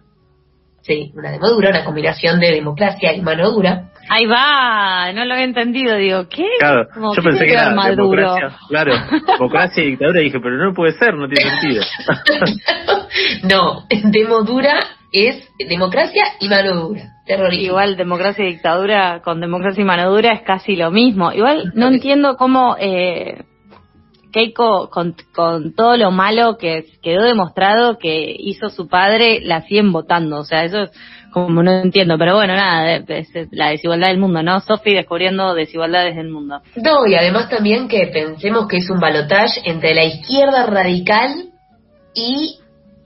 sí, 0.85 1.13
una 1.15 1.33
demodura, 1.33 1.71
una 1.71 1.85
combinación 1.85 2.41
de 2.41 2.53
democracia 2.53 3.13
y 3.15 3.21
mano 3.21 3.51
dura, 3.51 3.91
Ahí 4.09 4.27
va, 4.27 5.13
no 5.13 5.25
lo 5.25 5.33
había 5.33 5.47
entendido, 5.47 5.97
digo, 5.97 6.29
¿qué? 6.29 6.47
Claro, 6.59 6.87
Como, 6.93 7.15
yo 7.15 7.23
¿qué 7.23 7.29
pensé 7.29 7.45
que 7.47 7.53
ver 7.53 7.61
era 7.61 7.75
Maduro? 7.75 8.35
democracia, 8.35 8.59
claro, 8.69 8.93
democracia 9.27 9.83
y 9.83 9.91
dictadura, 9.91 10.21
dije, 10.21 10.41
pero 10.41 10.57
no 10.57 10.75
puede 10.75 10.93
ser, 10.93 11.15
no 11.15 11.27
tiene 11.27 11.51
sentido. 11.51 11.85
no, 13.45 13.87
demodura 14.11 14.79
es 15.11 15.49
democracia 15.59 16.25
y 16.41 16.49
mano 16.49 16.75
dura, 16.75 17.03
terrorismo. 17.25 17.65
Igual 17.65 17.97
democracia 17.97 18.45
y 18.45 18.53
dictadura 18.53 19.23
con 19.25 19.41
democracia 19.41 19.81
y 19.81 19.85
mano 19.85 20.11
dura 20.11 20.33
es 20.33 20.43
casi 20.43 20.77
lo 20.77 20.91
mismo. 20.91 21.33
Igual 21.33 21.73
no 21.75 21.89
entiendo 21.89 22.37
cómo 22.37 22.77
eh, 22.79 23.43
Keiko, 24.35 24.91
con, 24.91 25.15
con 25.33 25.77
todo 25.77 25.97
lo 25.97 26.11
malo 26.11 26.59
que 26.59 26.87
quedó 27.01 27.23
demostrado 27.23 27.99
que 27.99 28.35
hizo 28.37 28.69
su 28.69 28.89
padre, 28.89 29.41
la 29.41 29.63
siguen 29.63 29.93
votando. 29.93 30.39
O 30.39 30.45
sea, 30.45 30.65
eso 30.65 30.83
es 30.83 30.91
como 31.31 31.63
no 31.63 31.71
entiendo. 31.71 32.19
Pero 32.19 32.35
bueno, 32.35 32.57
nada, 32.57 32.97
es 32.97 33.29
la 33.53 33.69
desigualdad 33.69 34.09
del 34.09 34.19
mundo, 34.19 34.43
¿no? 34.43 34.59
Sofi 34.59 34.93
descubriendo 34.93 35.55
desigualdades 35.55 36.17
del 36.17 36.31
mundo. 36.31 36.63
No, 36.75 37.07
y 37.07 37.15
además 37.15 37.49
también 37.49 37.87
que 37.87 38.09
pensemos 38.09 38.67
que 38.67 38.79
es 38.79 38.91
un 38.91 38.99
balotaje 38.99 39.61
entre 39.67 39.95
la 39.95 40.03
izquierda 40.03 40.67
radical 40.67 41.51
y, 42.13 42.59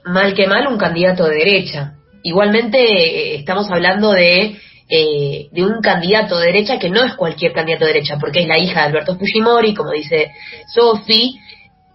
mal 0.07 0.33
que 0.33 0.47
mal, 0.47 0.67
un 0.67 0.79
candidato 0.79 1.27
de 1.27 1.37
derecha. 1.37 1.93
Igualmente 2.23 2.79
eh, 2.79 3.35
estamos 3.37 3.71
hablando 3.71 4.13
de, 4.13 4.57
eh, 4.91 5.49
de 5.53 5.65
un 5.65 5.81
candidato 5.81 6.39
de 6.39 6.47
derecha 6.47 6.79
que 6.79 6.89
no 6.89 7.05
es 7.05 7.15
cualquier 7.15 7.53
candidato 7.53 7.85
de 7.85 7.93
derecha, 7.93 8.17
porque 8.19 8.41
es 8.41 8.49
la 8.49 8.59
hija 8.59 8.81
de 8.81 8.87
Alberto 8.87 9.17
Fujimori, 9.17 9.75
como 9.75 9.93
dice 9.93 10.33
Sofi, 10.73 11.39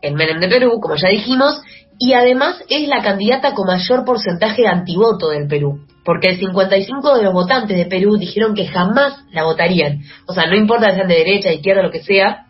el 0.02 0.14
Menem 0.14 0.40
de 0.40 0.48
Perú, 0.48 0.80
como 0.80 0.96
ya 0.96 1.10
dijimos, 1.10 1.60
y 1.98 2.14
además 2.14 2.62
es 2.70 2.88
la 2.88 3.02
candidata 3.02 3.54
con 3.54 3.68
mayor 3.68 4.06
porcentaje 4.06 4.64
de 4.64 4.68
antivoto 4.68 5.30
del 5.30 5.48
Perú, 5.48 5.88
porque 6.04 6.30
el 6.30 6.38
55 6.38 7.18
de 7.18 7.24
los 7.24 7.34
votantes 7.34 7.78
de 7.78 7.86
Perú 7.86 8.18
dijeron 8.18 8.54
que 8.54 8.68
jamás 8.68 9.24
la 9.32 9.44
votarían. 9.44 10.02
O 10.28 10.34
sea, 10.34 10.46
no 10.46 10.56
importa 10.56 10.90
si 10.90 10.98
sean 10.98 11.08
de 11.08 11.16
derecha, 11.16 11.50
de 11.50 11.56
izquierda, 11.56 11.82
lo 11.82 11.92
que 11.92 12.04
sea, 12.04 12.46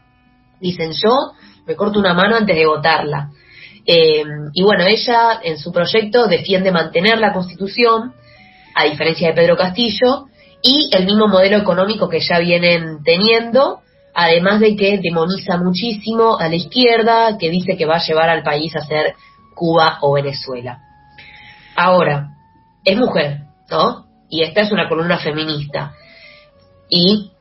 dicen 0.60 0.92
yo 0.92 1.34
me 1.66 1.76
corto 1.76 2.00
una 2.00 2.14
mano 2.14 2.36
antes 2.36 2.56
de 2.56 2.66
votarla. 2.66 3.30
Eh, 3.86 4.24
y 4.54 4.64
bueno, 4.64 4.86
ella 4.86 5.40
en 5.44 5.58
su 5.58 5.72
proyecto 5.72 6.28
defiende 6.28 6.72
mantener 6.72 7.20
la 7.20 7.34
constitución, 7.34 8.14
a 8.76 8.86
diferencia 8.86 9.30
de 9.30 9.34
Pedro 9.36 9.56
Castillo, 9.56 10.28
y 10.64 10.90
el 10.96 11.06
mismo 11.06 11.28
modelo 11.28 11.58
económico 11.58 12.08
que 12.08 12.22
ya 12.22 12.40
vienen 12.40 13.04
teniendo, 13.04 13.82
además 14.16 14.62
de 14.62 14.78
que 14.78 14.98
demoniza 15.00 15.58
muchísimo 15.58 16.40
a 16.40 16.48
la 16.48 16.56
izquierda, 16.56 17.38
que 17.38 17.50
dice 17.50 17.76
que 17.76 17.86
va 17.86 17.98
a 17.98 18.06
llevar 18.06 18.30
al 18.30 18.44
país 18.44 18.74
a 18.76 18.86
ser 18.86 19.14
Cuba 19.56 20.00
o 20.02 20.14
Venezuela. 20.14 20.80
Ahora, 21.76 22.30
es 22.86 22.98
mujer, 22.98 23.42
¿no? 23.70 24.06
Y 24.30 24.44
esta 24.44 24.62
es 24.62 24.72
una 24.72 24.88
columna 24.88 25.18
feminista. 25.18 25.94
Y 26.90 27.32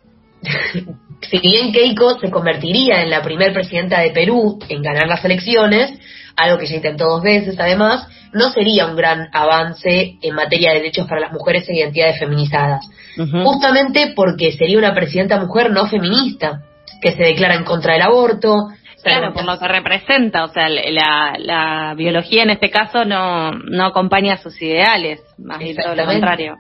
si 1.30 1.38
bien 1.38 1.72
Keiko 1.72 2.18
se 2.18 2.30
convertiría 2.30 3.02
en 3.02 3.10
la 3.10 3.22
primer 3.22 3.52
presidenta 3.52 4.00
de 4.00 4.10
Perú 4.10 4.58
en 4.68 4.82
ganar 4.82 5.06
las 5.06 5.24
elecciones, 5.24 5.98
algo 6.36 6.58
que 6.58 6.66
ya 6.66 6.76
intentó 6.76 7.04
dos 7.06 7.22
veces 7.22 7.58
además, 7.58 8.06
no 8.32 8.50
sería 8.50 8.86
un 8.86 8.96
gran 8.96 9.28
avance 9.32 10.16
en 10.20 10.34
materia 10.34 10.70
de 10.70 10.80
derechos 10.80 11.06
para 11.06 11.20
las 11.20 11.32
mujeres 11.32 11.68
e 11.68 11.76
identidades 11.76 12.18
feminizadas. 12.18 12.86
Uh 13.16 13.22
-huh. 13.22 13.44
Justamente 13.44 14.12
porque 14.16 14.52
sería 14.52 14.78
una 14.78 14.94
presidenta 14.94 15.38
mujer 15.38 15.70
no 15.70 15.86
feminista, 15.86 16.62
que 17.00 17.12
se 17.12 17.22
declara 17.22 17.54
en 17.54 17.64
contra 17.64 17.94
del 17.94 18.02
aborto. 18.02 18.68
Claro, 19.02 19.32
por 19.34 19.44
lo 19.44 19.58
que 19.58 19.66
representa, 19.66 20.44
o 20.44 20.48
sea, 20.48 20.68
la, 20.68 21.34
la 21.36 21.94
biología 21.96 22.44
en 22.44 22.50
este 22.50 22.70
caso 22.70 23.04
no, 23.04 23.50
no 23.50 23.86
acompaña 23.86 24.36
sus 24.36 24.60
ideales, 24.62 25.20
más 25.38 25.58
bien 25.58 25.76
todo 25.76 25.96
lo 25.96 26.06
contrario. 26.06 26.54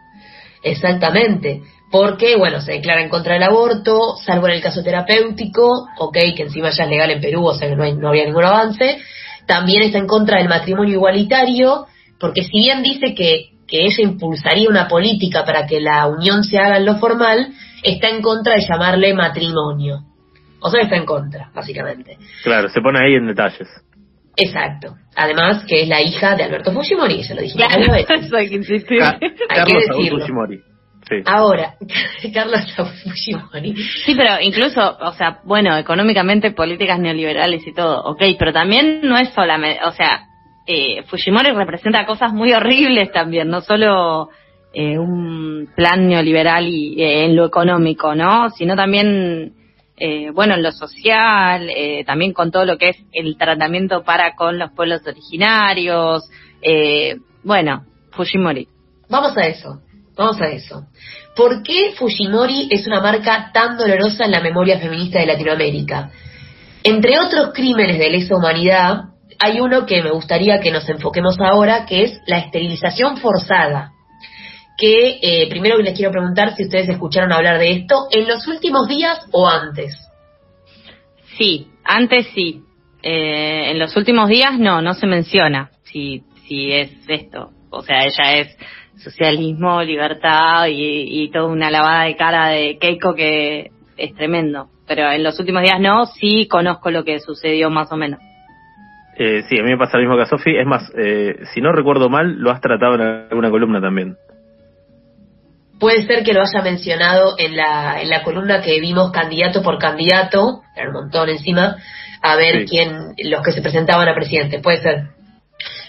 Exactamente 0.64 1.62
porque, 1.92 2.36
bueno, 2.36 2.60
se 2.62 2.72
declara 2.72 3.02
en 3.02 3.08
contra 3.10 3.34
del 3.34 3.42
aborto, 3.44 4.16
salvo 4.16 4.48
en 4.48 4.54
el 4.54 4.62
caso 4.62 4.82
terapéutico, 4.82 5.86
ok, 5.98 6.16
que 6.34 6.42
encima 6.44 6.70
ya 6.70 6.84
es 6.84 6.90
legal 6.90 7.10
en 7.10 7.20
Perú, 7.20 7.44
o 7.46 7.54
sea 7.54 7.68
que 7.68 7.76
no, 7.76 7.84
hay, 7.84 7.92
no 7.94 8.08
había 8.08 8.24
ningún 8.24 8.44
avance. 8.44 8.98
También 9.46 9.82
está 9.82 9.98
en 9.98 10.06
contra 10.06 10.38
del 10.38 10.48
matrimonio 10.48 10.94
igualitario, 10.94 11.86
porque 12.18 12.42
si 12.44 12.58
bien 12.58 12.82
dice 12.82 13.14
que, 13.14 13.50
que 13.68 13.84
ella 13.84 14.02
impulsaría 14.02 14.68
una 14.70 14.88
política 14.88 15.44
para 15.44 15.66
que 15.66 15.80
la 15.80 16.06
unión 16.06 16.42
se 16.44 16.58
haga 16.58 16.78
en 16.78 16.86
lo 16.86 16.96
formal, 16.96 17.48
está 17.82 18.08
en 18.08 18.22
contra 18.22 18.54
de 18.54 18.60
llamarle 18.66 19.12
matrimonio. 19.14 20.00
O 20.60 20.70
sea, 20.70 20.80
está 20.82 20.96
en 20.96 21.04
contra, 21.04 21.50
básicamente. 21.54 22.16
Claro, 22.44 22.68
se 22.68 22.80
pone 22.80 23.00
ahí 23.04 23.14
en 23.14 23.26
detalles. 23.26 23.68
Exacto. 24.36 24.94
Además, 25.14 25.64
que 25.66 25.82
es 25.82 25.88
la 25.88 26.00
hija 26.00 26.36
de 26.36 26.44
Alberto 26.44 26.72
Fujimori, 26.72 27.22
se 27.22 27.34
lo 27.34 27.42
varias 27.42 27.88
veces. 27.90 28.20
eso 28.26 28.36
hay 28.36 28.48
que 28.48 28.54
insistir. 28.56 28.98
Ca- 28.98 29.18
Hay 29.20 29.28
Carlos 29.56 29.82
que 29.82 29.86
Saúl 29.86 29.98
decirlo. 29.98 30.20
Fujimori. 30.20 30.60
Sí. 31.12 31.22
Ahora, 31.26 31.74
Carlos 32.34 32.74
Fujimori. 32.74 33.74
Sí, 34.04 34.14
pero 34.14 34.40
incluso, 34.40 34.96
o 35.00 35.12
sea, 35.12 35.40
bueno, 35.44 35.76
económicamente 35.76 36.52
políticas 36.52 36.98
neoliberales 36.98 37.66
y 37.66 37.74
todo, 37.74 38.02
ok, 38.04 38.22
pero 38.38 38.52
también 38.52 39.00
no 39.02 39.16
es 39.18 39.30
solamente, 39.30 39.80
o 39.84 39.92
sea, 39.92 40.26
eh, 40.66 41.02
Fujimori 41.08 41.50
representa 41.50 42.06
cosas 42.06 42.32
muy 42.32 42.52
horribles 42.52 43.10
también, 43.12 43.48
no 43.48 43.60
solo 43.60 44.30
eh, 44.72 44.98
un 44.98 45.68
plan 45.74 46.08
neoliberal 46.08 46.66
y 46.66 47.02
eh, 47.02 47.24
en 47.24 47.36
lo 47.36 47.46
económico, 47.46 48.14
¿no? 48.14 48.50
Sino 48.50 48.76
también, 48.76 49.54
eh, 49.96 50.30
bueno, 50.30 50.54
en 50.54 50.62
lo 50.62 50.72
social, 50.72 51.68
eh, 51.68 52.04
también 52.04 52.32
con 52.32 52.50
todo 52.50 52.64
lo 52.64 52.78
que 52.78 52.90
es 52.90 52.96
el 53.12 53.36
tratamiento 53.36 54.02
para 54.04 54.34
con 54.34 54.58
los 54.58 54.70
pueblos 54.72 55.02
originarios, 55.06 56.28
eh, 56.62 57.16
bueno, 57.42 57.84
Fujimori. 58.12 58.68
Vamos 59.08 59.36
a 59.36 59.46
eso, 59.46 59.82
vamos 60.22 60.40
a 60.40 60.48
eso. 60.48 60.86
¿Por 61.34 61.62
qué 61.62 61.92
Fujimori 61.96 62.68
es 62.70 62.86
una 62.86 63.00
marca 63.00 63.50
tan 63.52 63.76
dolorosa 63.76 64.24
en 64.24 64.32
la 64.32 64.40
memoria 64.40 64.78
feminista 64.78 65.18
de 65.18 65.26
Latinoamérica? 65.26 66.10
Entre 66.82 67.18
otros 67.18 67.52
crímenes 67.54 67.98
de 67.98 68.10
lesa 68.10 68.36
humanidad, 68.36 69.04
hay 69.38 69.60
uno 69.60 69.86
que 69.86 70.02
me 70.02 70.10
gustaría 70.10 70.60
que 70.60 70.70
nos 70.70 70.88
enfoquemos 70.88 71.36
ahora, 71.40 71.86
que 71.86 72.02
es 72.04 72.20
la 72.26 72.38
esterilización 72.38 73.16
forzada. 73.18 73.92
Que 74.78 75.18
eh, 75.22 75.48
primero 75.48 75.78
les 75.78 75.96
quiero 75.96 76.12
preguntar 76.12 76.54
si 76.56 76.64
ustedes 76.64 76.88
escucharon 76.88 77.32
hablar 77.32 77.58
de 77.58 77.72
esto 77.72 78.08
en 78.10 78.26
los 78.28 78.46
últimos 78.46 78.88
días 78.88 79.18
o 79.32 79.48
antes. 79.48 79.96
Sí, 81.36 81.68
antes 81.84 82.26
sí. 82.34 82.62
Eh, 83.02 83.70
en 83.70 83.78
los 83.78 83.96
últimos 83.96 84.28
días 84.28 84.58
no, 84.58 84.80
no 84.80 84.94
se 84.94 85.06
menciona 85.06 85.70
si, 85.84 86.22
si 86.46 86.72
es 86.72 86.90
esto. 87.08 87.50
O 87.72 87.82
sea, 87.82 88.04
ella 88.04 88.38
es 88.40 88.56
socialismo, 89.02 89.82
libertad 89.82 90.66
y, 90.66 91.24
y 91.24 91.30
toda 91.30 91.46
una 91.46 91.70
lavada 91.70 92.04
de 92.04 92.16
cara 92.16 92.48
de 92.48 92.78
Keiko 92.78 93.14
que 93.14 93.70
es 93.96 94.14
tremendo. 94.14 94.68
Pero 94.86 95.10
en 95.10 95.22
los 95.22 95.38
últimos 95.40 95.62
días 95.62 95.80
no, 95.80 96.06
sí 96.06 96.46
conozco 96.48 96.90
lo 96.90 97.04
que 97.04 97.18
sucedió 97.20 97.70
más 97.70 97.90
o 97.92 97.96
menos. 97.96 98.20
Eh, 99.16 99.42
sí, 99.48 99.58
a 99.58 99.62
mí 99.62 99.70
me 99.70 99.78
pasa 99.78 99.96
lo 99.98 100.02
mismo 100.02 100.16
que 100.16 100.22
a 100.22 100.26
Sofi. 100.26 100.56
Es 100.56 100.66
más, 100.66 100.90
eh, 100.96 101.34
si 101.52 101.60
no 101.60 101.72
recuerdo 101.72 102.08
mal, 102.08 102.36
lo 102.38 102.50
has 102.50 102.60
tratado 102.60 102.94
en 102.94 103.00
alguna 103.02 103.50
columna 103.50 103.80
también. 103.80 104.16
Puede 105.78 106.06
ser 106.06 106.22
que 106.22 106.32
lo 106.32 106.40
haya 106.42 106.62
mencionado 106.62 107.34
en 107.38 107.56
la, 107.56 108.00
en 108.00 108.08
la 108.08 108.22
columna 108.22 108.62
que 108.62 108.78
vimos 108.80 109.10
candidato 109.10 109.62
por 109.62 109.78
candidato, 109.78 110.62
era 110.76 110.88
un 110.88 110.94
montón 110.94 111.28
encima, 111.28 111.76
a 112.22 112.36
ver 112.36 112.60
Sí. 112.60 112.66
quién, 112.68 113.14
los 113.30 113.42
que 113.42 113.50
se 113.52 113.62
presentaban 113.62 114.08
a 114.08 114.14
presidente, 114.14 114.60
puede 114.60 114.78
ser. 114.78 115.06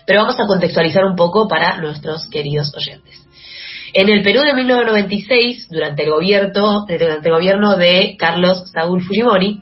Pero 0.05 0.22
vamos 0.22 0.39
a 0.39 0.48
contextualizar 0.48 1.05
un 1.05 1.15
poco 1.15 1.48
para 1.48 1.77
nuestros 1.77 2.27
queridos 2.29 2.74
oyentes. 2.75 3.24
En 3.93 4.10
el 4.10 4.24
Perú 4.24 4.41
de 4.41 4.53
1996, 4.53 5.67
durante 5.69 6.03
el 6.03 6.12
gobierno, 6.12 6.86
durante 6.88 7.29
el 7.29 7.33
gobierno 7.33 7.77
de 7.77 8.15
Carlos 8.17 8.72
Saúl 8.72 9.03
Fujimori, 9.03 9.62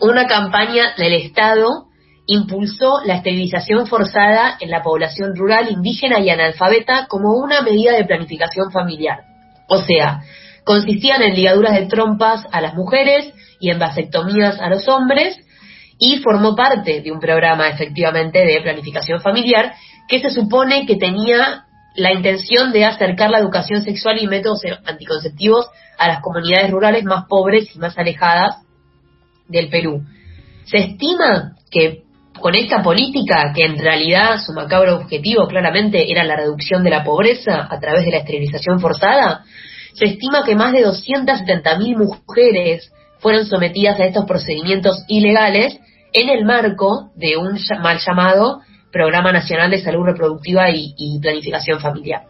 una 0.00 0.26
campaña 0.26 0.94
del 0.96 1.12
Estado 1.12 1.86
impulsó 2.26 3.00
la 3.04 3.16
esterilización 3.16 3.86
forzada 3.86 4.56
en 4.60 4.70
la 4.70 4.82
población 4.82 5.36
rural, 5.36 5.70
indígena 5.70 6.20
y 6.20 6.30
analfabeta 6.30 7.06
como 7.06 7.34
una 7.34 7.60
medida 7.62 7.92
de 7.92 8.04
planificación 8.04 8.72
familiar. 8.72 9.20
O 9.68 9.78
sea, 9.82 10.22
consistían 10.64 11.22
en 11.22 11.34
ligaduras 11.34 11.74
de 11.74 11.86
trompas 11.86 12.44
a 12.50 12.60
las 12.60 12.74
mujeres 12.74 13.32
y 13.60 13.70
en 13.70 13.78
vasectomías 13.78 14.60
a 14.60 14.68
los 14.68 14.88
hombres 14.88 15.38
y 15.98 16.18
formó 16.18 16.54
parte 16.54 17.00
de 17.00 17.12
un 17.12 17.20
programa 17.20 17.68
efectivamente 17.68 18.44
de 18.44 18.60
planificación 18.60 19.20
familiar 19.20 19.74
que 20.08 20.20
se 20.20 20.30
supone 20.30 20.86
que 20.86 20.96
tenía 20.96 21.64
la 21.94 22.12
intención 22.12 22.72
de 22.72 22.84
acercar 22.84 23.30
la 23.30 23.38
educación 23.38 23.82
sexual 23.82 24.20
y 24.20 24.26
métodos 24.26 24.60
anticonceptivos 24.84 25.68
a 25.98 26.08
las 26.08 26.20
comunidades 26.20 26.70
rurales 26.70 27.04
más 27.04 27.24
pobres 27.26 27.74
y 27.74 27.78
más 27.78 27.96
alejadas 27.98 28.56
del 29.48 29.68
Perú. 29.68 30.02
Se 30.66 30.78
estima 30.78 31.56
que 31.70 32.04
con 32.40 32.54
esta 32.54 32.82
política, 32.82 33.52
que 33.54 33.64
en 33.64 33.78
realidad 33.78 34.38
su 34.44 34.52
macabro 34.52 34.96
objetivo 34.96 35.46
claramente 35.48 36.10
era 36.10 36.22
la 36.22 36.36
reducción 36.36 36.84
de 36.84 36.90
la 36.90 37.02
pobreza 37.02 37.66
a 37.70 37.80
través 37.80 38.04
de 38.04 38.10
la 38.10 38.18
esterilización 38.18 38.78
forzada, 38.78 39.44
se 39.94 40.04
estima 40.04 40.44
que 40.44 40.54
más 40.54 40.72
de 40.72 40.84
270.000 40.84 41.96
mujeres 41.96 42.92
fueron 43.18 43.46
sometidas 43.46 43.98
a 43.98 44.04
estos 44.04 44.26
procedimientos 44.26 45.04
ilegales 45.08 45.78
en 46.12 46.28
el 46.28 46.44
marco 46.44 47.10
de 47.14 47.38
un 47.38 47.58
mal 47.82 47.98
llamado 47.98 48.60
Programa 48.96 49.30
Nacional 49.30 49.70
de 49.70 49.78
Salud 49.78 50.06
Reproductiva 50.06 50.70
y, 50.70 51.18
Planificación 51.20 51.80
Familiar. 51.80 52.22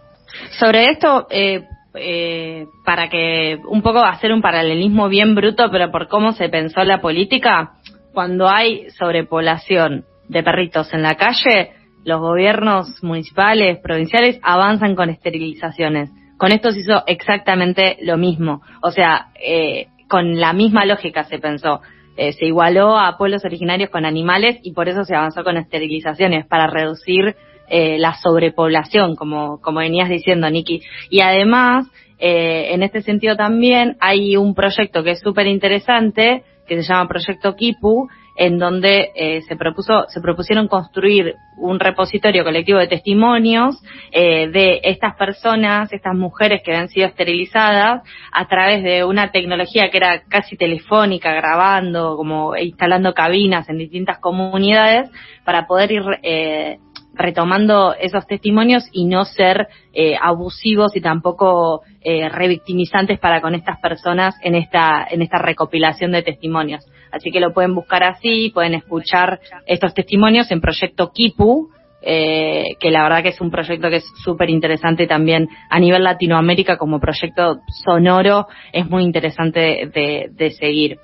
Sobre 0.59 0.91
esto, 0.91 1.29
eh, 1.31 1.63
eh, 1.95 2.67
para 2.85 3.09
que 3.09 3.61
un 3.69 3.83
poco 3.83 4.01
hacer 4.01 4.33
un 4.33 4.43
paralelismo 4.43 5.09
bien 5.09 5.37
bruto, 5.37 5.71
pero 5.71 5.93
por 5.93 6.09
cómo 6.09 6.33
se 6.33 6.49
pensó 6.49 6.83
la 6.83 7.01
política, 7.01 7.75
cuando 8.13 8.49
hay 8.49 8.91
sobrepoblación 8.91 10.07
de 10.29 10.43
perritos 10.43 10.93
en 10.93 11.03
la 11.03 11.15
calle, 11.15 11.71
los 12.05 12.21
gobiernos 12.21 13.01
municipales, 13.01 13.79
provinciales 13.79 14.41
avanzan 14.43 14.97
con 14.97 15.09
esterilizaciones. 15.09 16.11
Con 16.37 16.51
esto 16.51 16.73
se 16.73 16.81
hizo 16.81 17.05
exactamente 17.07 17.97
lo 18.03 18.17
mismo. 18.17 18.61
O 18.83 18.91
sea, 18.91 19.29
eh, 19.41 19.87
con 20.09 20.41
la 20.41 20.53
misma 20.53 20.85
lógica 20.85 21.23
se 21.25 21.39
pensó. 21.39 21.81
Eh, 22.17 22.33
se 22.33 22.47
igualó 22.47 22.99
a 22.99 23.17
pueblos 23.19 23.45
originarios 23.45 23.91
con 23.91 24.05
animales 24.05 24.59
y 24.63 24.73
por 24.73 24.89
eso 24.89 25.05
se 25.05 25.15
avanzó 25.15 25.45
con 25.45 25.57
esterilizaciones, 25.57 26.47
para 26.47 26.67
reducir 26.67 27.37
eh, 27.69 27.99
la 27.99 28.15
sobrepoblación, 28.15 29.17
como, 29.17 29.61
como 29.61 29.81
venías 29.81 30.09
diciendo, 30.09 30.49
Nikki. 30.49 30.83
Y 31.11 31.21
además, 31.21 31.87
eh, 32.19 32.69
en 32.73 32.83
este 32.83 33.03
sentido 33.03 33.37
también 33.37 33.97
hay 34.01 34.37
un 34.37 34.55
proyecto 34.55 35.03
que 35.03 35.13
es 35.13 35.21
súper 35.21 35.47
interesante, 35.47 36.43
que 36.67 36.83
se 36.83 36.89
llama 36.89 37.09
Proyecto 37.09 37.55
Kipu, 37.55 38.09
en 38.37 38.59
donde 38.59 39.13
eh, 39.15 39.43
se 39.43 39.57
propuso, 39.57 40.05
se 40.09 40.21
propusieron 40.21 40.69
construir 40.69 41.37
un 41.57 41.81
repositorio 41.81 42.45
colectivo 42.45 42.79
de 42.79 42.87
testimonios 42.87 43.83
eh, 44.13 44.49
de 44.49 44.81
estas 44.85 45.17
personas, 45.17 45.93
estas 45.93 46.15
mujeres 46.15 46.61
que 46.63 46.73
habían 46.73 46.89
sido 46.89 47.07
esterilizadas 47.07 48.03
a 48.33 48.47
través 48.47 48.83
de 48.83 49.05
una 49.05 49.33
tecnología 49.33 49.91
que 49.91 49.97
era 49.97 50.23
casi 50.29 50.57
telefónica, 50.57 51.33
grabando, 51.33 52.17
como 52.17 52.57
instalando 52.57 53.15
cabinas 53.15 53.69
en 53.69 53.79
distintas 53.79 54.19
comunidades 54.19 55.11
para 55.45 55.67
poder 55.67 55.93
ir 55.93 56.03
eh, 56.23 56.79
retomando 57.17 57.95
esos 57.95 58.27
testimonios 58.27 58.85
y 58.93 59.07
no 59.07 59.25
ser 59.25 59.69
eh, 59.93 60.15
abusivos 60.21 60.95
y 60.95 61.01
tampoco 61.01 61.83
eh, 62.03 62.29
revictimizantes 62.29 63.19
para 63.19 63.41
con 63.41 63.55
estas 63.55 63.81
personas 63.81 64.35
en 64.43 64.55
esta 64.55 65.07
en 65.11 65.23
esta 65.23 65.39
recopilación 65.39 66.13
de 66.13 66.23
testimonios. 66.23 66.85
Así 67.11 67.31
que 67.31 67.41
lo 67.41 67.53
pueden 67.53 67.75
buscar 67.75 68.05
así, 68.05 68.51
pueden 68.53 68.75
escuchar 68.75 69.41
estos 69.67 69.95
testimonios 69.95 70.51
en 70.51 70.61
Proyecto 70.61 71.13
Kipu, 71.13 71.71
eh, 72.03 72.77
que 72.79 72.91
la 72.91 73.03
verdad 73.03 73.23
que 73.23 73.31
es 73.31 73.41
un 73.41 73.51
proyecto 73.51 73.89
que 73.89 73.97
es 73.97 74.13
súper 74.23 74.51
interesante 74.51 75.07
también 75.07 75.49
a 75.71 75.81
nivel 75.81 76.05
Latinoamérica 76.05 76.77
como 76.77 77.01
proyecto 77.01 77.61
sonoro, 77.85 78.49
es 78.73 78.89
muy 78.89 79.03
interesante 79.03 79.91
de, 79.93 80.29
de 80.31 80.51
seguir. 80.51 80.99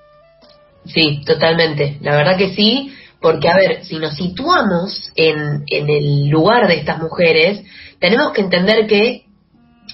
Sí, 0.85 1.23
totalmente. 1.25 1.97
La 2.01 2.17
verdad 2.17 2.37
que 2.37 2.51
sí, 2.51 2.93
porque 3.23 3.49
a 3.49 3.57
ver, 3.57 3.85
si 3.85 3.99
nos 3.99 4.17
situamos 4.17 5.13
en, 5.15 5.63
en 5.69 5.89
el 5.89 6.29
lugar 6.29 6.67
de 6.67 6.75
estas 6.75 6.99
mujeres, 6.99 7.65
tenemos 8.01 8.33
que 8.33 8.41
entender 8.41 8.87
que 8.89 9.27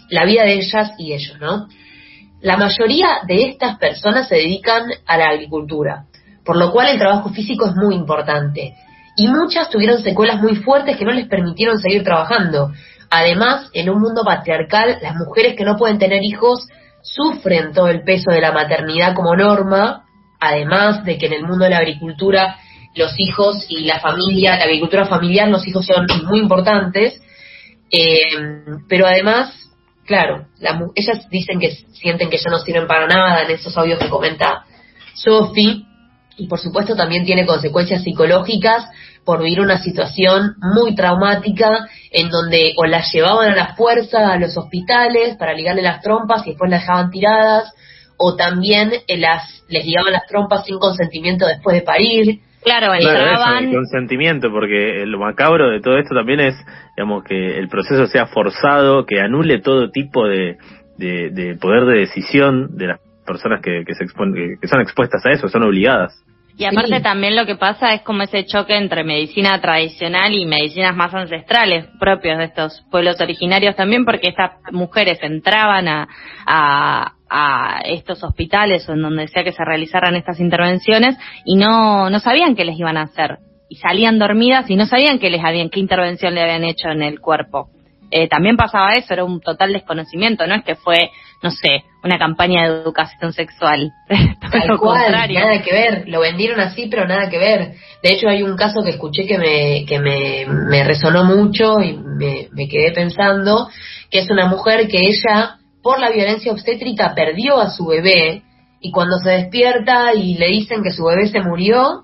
la 0.08 0.24
vida 0.24 0.44
de 0.44 0.54
ellas 0.54 0.92
y 0.98 1.12
ellos, 1.12 1.38
¿no? 1.38 1.68
La 2.40 2.56
mayoría 2.56 3.20
de 3.26 3.50
estas 3.50 3.78
personas 3.78 4.28
se 4.28 4.36
dedican 4.36 4.84
a 5.06 5.18
la 5.18 5.28
agricultura, 5.30 6.06
por 6.44 6.56
lo 6.56 6.72
cual 6.72 6.88
el 6.88 6.98
trabajo 6.98 7.28
físico 7.30 7.66
es 7.66 7.74
muy 7.74 7.94
importante. 7.94 8.74
Y 9.16 9.28
muchas 9.28 9.68
tuvieron 9.68 10.00
secuelas 10.02 10.40
muy 10.40 10.56
fuertes 10.56 10.96
que 10.96 11.04
no 11.04 11.10
les 11.10 11.26
permitieron 11.26 11.78
seguir 11.78 12.04
trabajando. 12.04 12.70
Además, 13.10 13.68
en 13.74 13.90
un 13.90 14.00
mundo 14.00 14.22
patriarcal, 14.24 14.98
las 15.02 15.16
mujeres 15.16 15.54
que 15.56 15.64
no 15.64 15.76
pueden 15.76 15.98
tener 15.98 16.22
hijos 16.22 16.66
sufren 17.02 17.72
todo 17.72 17.88
el 17.88 18.02
peso 18.04 18.30
de 18.30 18.40
la 18.40 18.52
maternidad 18.52 19.14
como 19.14 19.34
norma, 19.34 20.04
además 20.40 21.04
de 21.04 21.18
que 21.18 21.26
en 21.26 21.32
el 21.32 21.42
mundo 21.42 21.64
de 21.64 21.70
la 21.70 21.78
agricultura 21.78 22.56
los 22.94 23.14
hijos 23.18 23.64
y 23.68 23.84
la 23.84 24.00
familia, 24.00 24.56
la 24.56 24.64
agricultura 24.64 25.06
familiar, 25.06 25.48
los 25.48 25.66
hijos 25.66 25.86
son 25.86 26.06
muy 26.26 26.40
importantes, 26.40 27.20
eh, 27.90 28.22
pero 28.88 29.06
además, 29.06 29.70
claro, 30.04 30.46
la 30.58 30.80
ellas 30.94 31.28
dicen 31.30 31.60
que 31.60 31.76
sienten 31.92 32.30
que 32.30 32.38
ya 32.38 32.50
no 32.50 32.58
sirven 32.58 32.86
para 32.86 33.06
nada 33.06 33.42
en 33.42 33.50
esos 33.52 33.76
audios 33.76 33.98
que 33.98 34.08
comenta 34.08 34.64
Sofi, 35.14 35.84
y 36.38 36.46
por 36.46 36.60
supuesto 36.60 36.94
también 36.94 37.24
tiene 37.24 37.44
consecuencias 37.44 38.02
psicológicas 38.04 38.86
por 39.24 39.42
vivir 39.42 39.60
una 39.60 39.82
situación 39.82 40.54
muy 40.74 40.94
traumática 40.94 41.88
en 42.10 42.30
donde 42.30 42.74
o 42.76 42.86
las 42.86 43.12
llevaban 43.12 43.50
a 43.50 43.56
la 43.56 43.74
fuerza 43.74 44.32
a 44.32 44.38
los 44.38 44.56
hospitales 44.56 45.36
para 45.36 45.52
ligarle 45.52 45.82
las 45.82 46.00
trompas 46.00 46.46
y 46.46 46.50
después 46.50 46.70
las 46.70 46.82
dejaban 46.82 47.10
tiradas 47.10 47.72
o 48.16 48.36
también 48.36 48.92
eh, 49.06 49.18
las 49.18 49.62
les 49.68 49.84
ligaban 49.84 50.12
las 50.12 50.26
trompas 50.26 50.64
sin 50.64 50.78
consentimiento 50.78 51.46
después 51.46 51.74
de 51.74 51.82
parir. 51.82 52.40
Claro, 52.62 52.94
entraban... 52.94 53.64
Claro, 53.64 53.72
consentimiento, 53.72 54.50
porque 54.50 55.04
lo 55.06 55.18
macabro 55.18 55.70
de 55.70 55.80
todo 55.80 55.96
esto 55.98 56.14
también 56.14 56.40
es, 56.40 56.54
digamos, 56.96 57.24
que 57.24 57.58
el 57.58 57.68
proceso 57.68 58.06
sea 58.06 58.26
forzado, 58.26 59.06
que 59.06 59.20
anule 59.20 59.60
todo 59.60 59.90
tipo 59.90 60.26
de, 60.26 60.58
de, 60.96 61.56
poder 61.60 61.84
de 61.84 62.00
decisión 62.00 62.76
de 62.76 62.88
las 62.88 63.00
personas 63.24 63.60
que, 63.62 63.84
que, 63.86 63.94
se 63.94 64.06
que 64.06 64.68
son 64.68 64.80
expuestas 64.80 65.24
a 65.26 65.30
eso, 65.30 65.48
son 65.48 65.62
obligadas. 65.62 66.24
Y 66.58 66.64
aparte 66.64 67.00
también 67.00 67.36
lo 67.36 67.46
que 67.46 67.54
pasa 67.54 67.94
es 67.94 68.02
como 68.02 68.24
ese 68.24 68.44
choque 68.44 68.76
entre 68.76 69.04
medicina 69.04 69.60
tradicional 69.60 70.34
y 70.34 70.44
medicinas 70.44 70.96
más 70.96 71.14
ancestrales 71.14 71.86
propios 72.00 72.36
de 72.36 72.44
estos 72.46 72.84
pueblos 72.90 73.20
originarios 73.20 73.76
también, 73.76 74.04
porque 74.04 74.30
estas 74.30 74.54
mujeres 74.72 75.20
entraban 75.22 75.86
a, 75.86 76.08
a, 76.44 77.12
a 77.30 77.80
estos 77.84 78.22
hospitales 78.24 78.88
o 78.88 78.92
en 78.92 79.02
donde 79.02 79.28
sea 79.28 79.44
que 79.44 79.52
se 79.52 79.64
realizaran 79.64 80.16
estas 80.16 80.40
intervenciones 80.40 81.16
y 81.44 81.56
no, 81.56 82.10
no 82.10 82.20
sabían 82.20 82.54
qué 82.54 82.64
les 82.64 82.78
iban 82.78 82.96
a 82.96 83.02
hacer. 83.02 83.38
Y 83.68 83.76
salían 83.76 84.18
dormidas 84.18 84.68
y 84.70 84.76
no 84.76 84.86
sabían 84.86 85.18
qué 85.18 85.30
les 85.30 85.44
habían, 85.44 85.68
qué 85.68 85.80
intervención 85.80 86.34
le 86.34 86.42
habían 86.42 86.64
hecho 86.64 86.88
en 86.88 87.02
el 87.02 87.20
cuerpo. 87.20 87.68
Eh, 88.10 88.28
también 88.28 88.56
pasaba 88.56 88.92
eso, 88.92 89.12
era 89.12 89.24
un 89.24 89.40
total 89.40 89.72
desconocimiento, 89.72 90.46
no 90.46 90.54
es 90.54 90.64
que 90.64 90.76
fue 90.76 91.10
no 91.42 91.50
sé, 91.50 91.84
una 92.02 92.18
campaña 92.18 92.62
de 92.62 92.80
educación 92.80 93.32
sexual. 93.32 93.92
Tal 94.08 94.78
cual, 94.78 95.12
nada 95.12 95.62
que 95.62 95.72
ver, 95.72 96.08
lo 96.08 96.20
vendieron 96.20 96.58
así, 96.60 96.88
pero 96.90 97.06
nada 97.06 97.30
que 97.30 97.38
ver. 97.38 97.74
De 98.02 98.12
hecho, 98.12 98.28
hay 98.28 98.42
un 98.42 98.56
caso 98.56 98.82
que 98.82 98.90
escuché 98.90 99.26
que 99.26 99.38
me, 99.38 99.84
que 99.86 100.00
me, 100.00 100.46
me 100.46 100.84
resonó 100.84 101.24
mucho 101.24 101.80
y 101.80 101.96
me, 101.96 102.48
me 102.52 102.68
quedé 102.68 102.92
pensando, 102.92 103.68
que 104.10 104.20
es 104.20 104.30
una 104.30 104.46
mujer 104.46 104.88
que 104.88 104.98
ella, 104.98 105.57
por 105.88 106.00
la 106.00 106.10
violencia 106.10 106.52
obstétrica, 106.52 107.14
perdió 107.14 107.58
a 107.58 107.70
su 107.70 107.86
bebé 107.86 108.42
y 108.78 108.90
cuando 108.90 109.16
se 109.16 109.30
despierta 109.30 110.12
y 110.12 110.34
le 110.34 110.48
dicen 110.48 110.82
que 110.82 110.90
su 110.90 111.02
bebé 111.02 111.28
se 111.28 111.40
murió, 111.40 112.02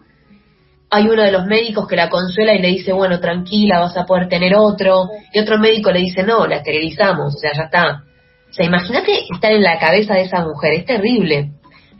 hay 0.88 1.06
uno 1.06 1.22
de 1.22 1.30
los 1.30 1.44
médicos 1.44 1.86
que 1.86 1.94
la 1.94 2.08
consuela 2.08 2.54
y 2.54 2.62
le 2.62 2.68
dice, 2.68 2.94
bueno, 2.94 3.20
tranquila, 3.20 3.80
vas 3.80 3.94
a 3.98 4.06
poder 4.06 4.30
tener 4.30 4.54
otro, 4.56 5.10
y 5.34 5.38
otro 5.38 5.58
médico 5.58 5.90
le 5.90 5.98
dice, 5.98 6.22
no, 6.22 6.46
la 6.46 6.56
esterilizamos, 6.56 7.34
o 7.34 7.38
sea, 7.38 7.50
ya 7.54 7.64
está. 7.64 8.04
O 8.48 8.52
sea, 8.54 8.64
imagínate 8.64 9.26
estar 9.30 9.52
en 9.52 9.62
la 9.62 9.78
cabeza 9.78 10.14
de 10.14 10.22
esa 10.22 10.42
mujer, 10.42 10.72
es 10.72 10.86
terrible. 10.86 11.50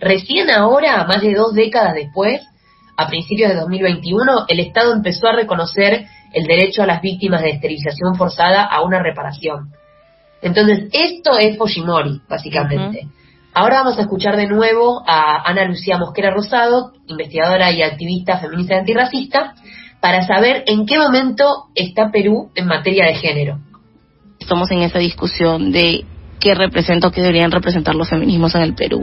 Recién 0.01 0.49
ahora, 0.49 1.05
más 1.05 1.21
de 1.21 1.35
dos 1.35 1.53
décadas 1.53 1.93
después, 1.93 2.41
a 2.97 3.09
principios 3.09 3.51
de 3.51 3.57
2021, 3.57 4.47
el 4.49 4.61
Estado 4.61 4.95
empezó 4.95 5.27
a 5.27 5.37
reconocer 5.37 6.07
el 6.33 6.47
derecho 6.47 6.83
a 6.83 6.87
las 6.87 7.03
víctimas 7.03 7.43
de 7.43 7.51
esterilización 7.51 8.15
forzada 8.15 8.65
a 8.65 8.81
una 8.81 9.03
reparación. 9.03 9.75
Entonces, 10.45 10.91
esto 10.93 11.39
es 11.39 11.57
Fujimori, 11.57 12.21
básicamente. 12.29 13.09
Ahora 13.55 13.83
vamos 13.83 13.99
a 13.99 14.03
escuchar 14.03 14.37
de 14.37 14.47
nuevo 14.47 15.03
a 15.07 15.43
Ana 15.49 15.65
Lucía 15.65 15.97
Mosquera 15.97 16.31
Rosado, 16.31 16.93
investigadora 17.07 17.73
y 17.73 17.83
activista 17.83 18.39
feminista 18.39 18.75
y 18.75 18.79
antirracista, 18.81 19.55
para 20.01 20.27
saber 20.27 20.65
en 20.67 20.85
qué 20.85 20.99
momento 20.99 21.47
está 21.75 22.11
Perú 22.11 22.51
en 22.55 22.67
materia 22.67 23.07
de 23.07 23.15
género. 23.15 23.59
Estamos 24.39 24.71
en 24.71 24.83
esa 24.83 24.99
discusión 24.99 25.73
de 25.73 26.05
qué 26.41 26.55
representa 26.55 27.09
o 27.09 27.11
qué 27.11 27.23
deberían 27.23 27.51
representar 27.51 27.95
los 27.95 28.11
feminismos 28.11 28.55
en 28.55 28.63
el 28.63 28.75
Perú. 28.75 29.03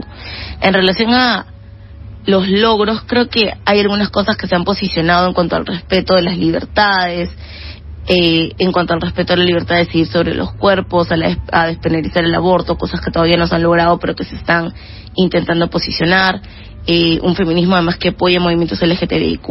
En 0.60 0.72
relación 0.72 1.12
a 1.12 1.46
los 2.24 2.46
logros, 2.46 3.02
creo 3.08 3.28
que 3.28 3.52
hay 3.64 3.80
algunas 3.80 4.10
cosas 4.10 4.36
que 4.36 4.46
se 4.46 4.54
han 4.54 4.62
posicionado 4.62 5.26
en 5.26 5.34
cuanto 5.34 5.56
al 5.56 5.66
respeto 5.66 6.14
de 6.14 6.22
las 6.22 6.38
libertades, 6.38 7.36
eh, 8.06 8.50
en 8.58 8.72
cuanto 8.72 8.94
al 8.94 9.00
respeto 9.00 9.32
a 9.32 9.36
la 9.36 9.44
libertad 9.44 9.76
de 9.76 9.84
decidir 9.84 10.06
sobre 10.06 10.34
los 10.34 10.52
cuerpos, 10.54 11.08
a, 11.12 11.16
a 11.52 11.66
despenalizar 11.66 12.24
el 12.24 12.34
aborto, 12.34 12.76
cosas 12.76 13.00
que 13.00 13.10
todavía 13.10 13.36
no 13.36 13.46
se 13.46 13.54
han 13.54 13.62
logrado 13.62 13.98
pero 13.98 14.14
que 14.14 14.24
se 14.24 14.36
están 14.36 14.72
intentando 15.14 15.68
posicionar, 15.68 16.40
eh, 16.86 17.20
un 17.22 17.36
feminismo 17.36 17.76
además 17.76 17.96
que 17.96 18.08
apoya 18.08 18.40
movimientos 18.40 18.82
LGTBIQ 18.82 19.46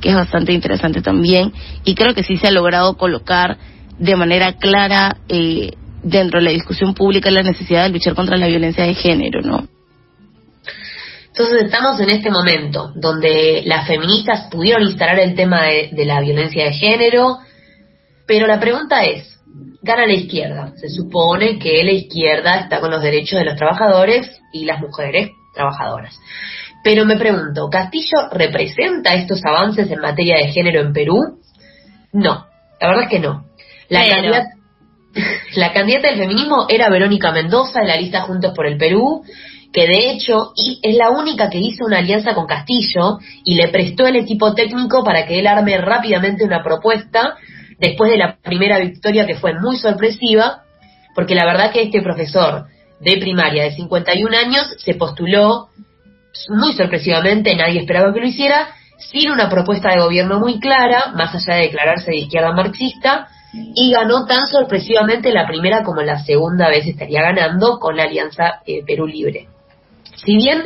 que 0.00 0.08
es 0.08 0.14
bastante 0.16 0.52
interesante 0.52 1.00
también, 1.00 1.52
y 1.84 1.94
creo 1.94 2.14
que 2.14 2.24
sí 2.24 2.36
se 2.36 2.48
ha 2.48 2.50
logrado 2.50 2.96
colocar 2.96 3.56
de 3.98 4.16
manera 4.16 4.54
clara 4.54 5.18
eh, 5.28 5.72
dentro 6.02 6.40
de 6.40 6.46
la 6.46 6.50
discusión 6.50 6.94
pública 6.94 7.30
la 7.30 7.44
necesidad 7.44 7.84
de 7.84 7.90
luchar 7.90 8.14
contra 8.14 8.36
la 8.36 8.48
violencia 8.48 8.84
de 8.84 8.94
género, 8.94 9.42
¿no? 9.42 9.68
Entonces 11.28 11.62
estamos 11.62 11.98
en 12.00 12.10
este 12.10 12.30
momento 12.30 12.92
donde 12.94 13.62
las 13.64 13.86
feministas 13.86 14.48
pudieron 14.50 14.82
instalar 14.82 15.18
el 15.18 15.34
tema 15.34 15.62
de, 15.62 16.04
la 16.04 16.20
violencia 16.20 16.64
de 16.64 16.72
género, 16.72 17.38
pero 18.26 18.46
la 18.46 18.60
pregunta 18.60 19.04
es, 19.04 19.40
gana 19.82 20.06
la 20.06 20.14
izquierda. 20.14 20.72
Se 20.76 20.88
supone 20.88 21.58
que 21.58 21.82
la 21.84 21.92
izquierda 21.92 22.60
está 22.60 22.80
con 22.80 22.90
los 22.90 23.02
derechos 23.02 23.38
de 23.38 23.44
los 23.44 23.56
trabajadores 23.56 24.30
y 24.52 24.64
las 24.64 24.80
mujeres 24.80 25.30
trabajadoras. 25.54 26.18
Pero 26.84 27.04
me 27.04 27.16
pregunto, 27.16 27.68
¿Castillo 27.70 28.28
representa 28.32 29.14
estos 29.14 29.44
avances 29.44 29.90
en 29.90 30.00
materia 30.00 30.36
de 30.38 30.52
género 30.52 30.80
en 30.80 30.92
Perú? 30.92 31.38
No, 32.12 32.46
la 32.80 32.88
verdad 32.88 33.04
es 33.04 33.10
que 33.10 33.20
no. 33.20 33.44
La 33.88 34.06
candidata 34.08 34.48
la 35.54 35.72
candidata 35.72 36.08
del 36.08 36.18
feminismo 36.18 36.66
era 36.68 36.88
Verónica 36.88 37.32
Mendoza 37.32 37.80
de 37.80 37.88
la 37.88 37.96
lista 37.96 38.22
Juntos 38.22 38.52
por 38.54 38.66
el 38.66 38.78
Perú, 38.78 39.22
que 39.72 39.86
de 39.86 40.10
hecho 40.10 40.52
es 40.82 40.96
la 40.96 41.10
única 41.10 41.48
que 41.48 41.58
hizo 41.58 41.84
una 41.84 41.98
alianza 41.98 42.34
con 42.34 42.46
Castillo 42.46 43.18
y 43.44 43.54
le 43.54 43.68
prestó 43.68 44.06
el 44.06 44.16
equipo 44.16 44.54
técnico 44.54 45.02
para 45.02 45.26
que 45.26 45.38
él 45.38 45.46
arme 45.46 45.78
rápidamente 45.78 46.44
una 46.44 46.62
propuesta 46.62 47.36
después 47.78 48.10
de 48.10 48.18
la 48.18 48.36
primera 48.36 48.78
victoria 48.78 49.26
que 49.26 49.36
fue 49.36 49.54
muy 49.58 49.76
sorpresiva, 49.76 50.62
porque 51.14 51.34
la 51.34 51.44
verdad 51.44 51.72
que 51.72 51.82
este 51.82 52.02
profesor 52.02 52.66
de 53.00 53.16
primaria 53.18 53.64
de 53.64 53.72
51 53.72 54.36
años 54.36 54.74
se 54.78 54.94
postuló 54.94 55.68
muy 56.48 56.72
sorpresivamente, 56.72 57.54
nadie 57.56 57.80
esperaba 57.80 58.12
que 58.12 58.20
lo 58.20 58.26
hiciera, 58.26 58.68
sin 58.98 59.30
una 59.30 59.50
propuesta 59.50 59.90
de 59.90 60.00
gobierno 60.00 60.38
muy 60.38 60.60
clara, 60.60 61.12
más 61.14 61.34
allá 61.34 61.56
de 61.56 61.66
declararse 61.66 62.10
de 62.10 62.18
izquierda 62.18 62.52
marxista, 62.52 63.28
y 63.52 63.92
ganó 63.92 64.24
tan 64.24 64.46
sorpresivamente 64.46 65.32
la 65.32 65.46
primera 65.46 65.82
como 65.82 66.00
la 66.00 66.24
segunda 66.24 66.68
vez 66.68 66.86
estaría 66.86 67.20
ganando 67.20 67.78
con 67.78 67.96
la 67.96 68.04
Alianza 68.04 68.62
eh, 68.66 68.82
Perú 68.86 69.06
Libre. 69.06 69.48
Si 70.24 70.36
bien 70.36 70.64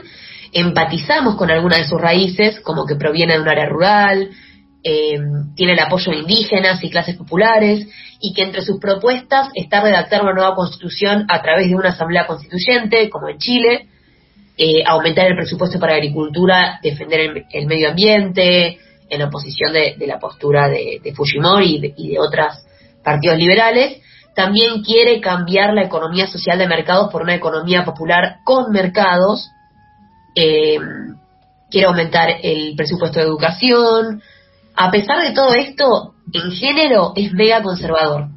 empatizamos 0.52 1.34
con 1.36 1.50
algunas 1.50 1.80
de 1.80 1.88
sus 1.88 2.00
raíces, 2.00 2.60
como 2.60 2.86
que 2.86 2.94
proviene 2.94 3.34
de 3.34 3.40
un 3.40 3.48
área 3.48 3.66
rural, 3.66 4.30
eh, 4.88 5.18
tiene 5.56 5.72
el 5.72 5.80
apoyo 5.80 6.12
de 6.12 6.18
indígenas 6.18 6.82
y 6.84 6.90
clases 6.90 7.16
populares, 7.16 7.88
y 8.20 8.32
que 8.32 8.42
entre 8.44 8.62
sus 8.62 8.78
propuestas 8.78 9.48
está 9.54 9.80
redactar 9.80 10.22
una 10.22 10.32
nueva 10.32 10.54
constitución 10.54 11.26
a 11.28 11.42
través 11.42 11.68
de 11.68 11.74
una 11.74 11.88
asamblea 11.88 12.28
constituyente, 12.28 13.10
como 13.10 13.28
en 13.28 13.38
Chile, 13.38 13.88
eh, 14.56 14.84
aumentar 14.86 15.26
el 15.26 15.34
presupuesto 15.34 15.80
para 15.80 15.94
agricultura, 15.94 16.78
defender 16.84 17.46
el, 17.50 17.66
medio 17.66 17.88
ambiente, 17.88 18.78
en 19.10 19.22
oposición 19.22 19.72
de, 19.72 19.96
la 20.06 20.20
postura 20.20 20.68
de, 20.68 21.12
Fujimori 21.16 21.92
y 21.96 22.10
de 22.10 22.18
otras 22.20 22.64
partidos 23.02 23.38
liberales, 23.38 24.00
también 24.36 24.84
quiere 24.84 25.20
cambiar 25.20 25.74
la 25.74 25.82
economía 25.82 26.28
social 26.28 26.58
de 26.58 26.68
mercados 26.68 27.10
por 27.10 27.22
una 27.22 27.34
economía 27.34 27.84
popular 27.84 28.36
con 28.44 28.70
mercados, 28.70 29.48
eh, 30.36 30.78
quiere 31.70 31.88
aumentar 31.88 32.28
el 32.40 32.74
presupuesto 32.76 33.18
de 33.18 33.26
educación. 33.26 34.22
A 34.76 34.90
pesar 34.90 35.22
de 35.22 35.32
todo 35.32 35.54
esto, 35.54 36.14
en 36.32 36.52
género 36.52 37.12
es 37.16 37.32
mega 37.32 37.62
conservador. 37.62 38.28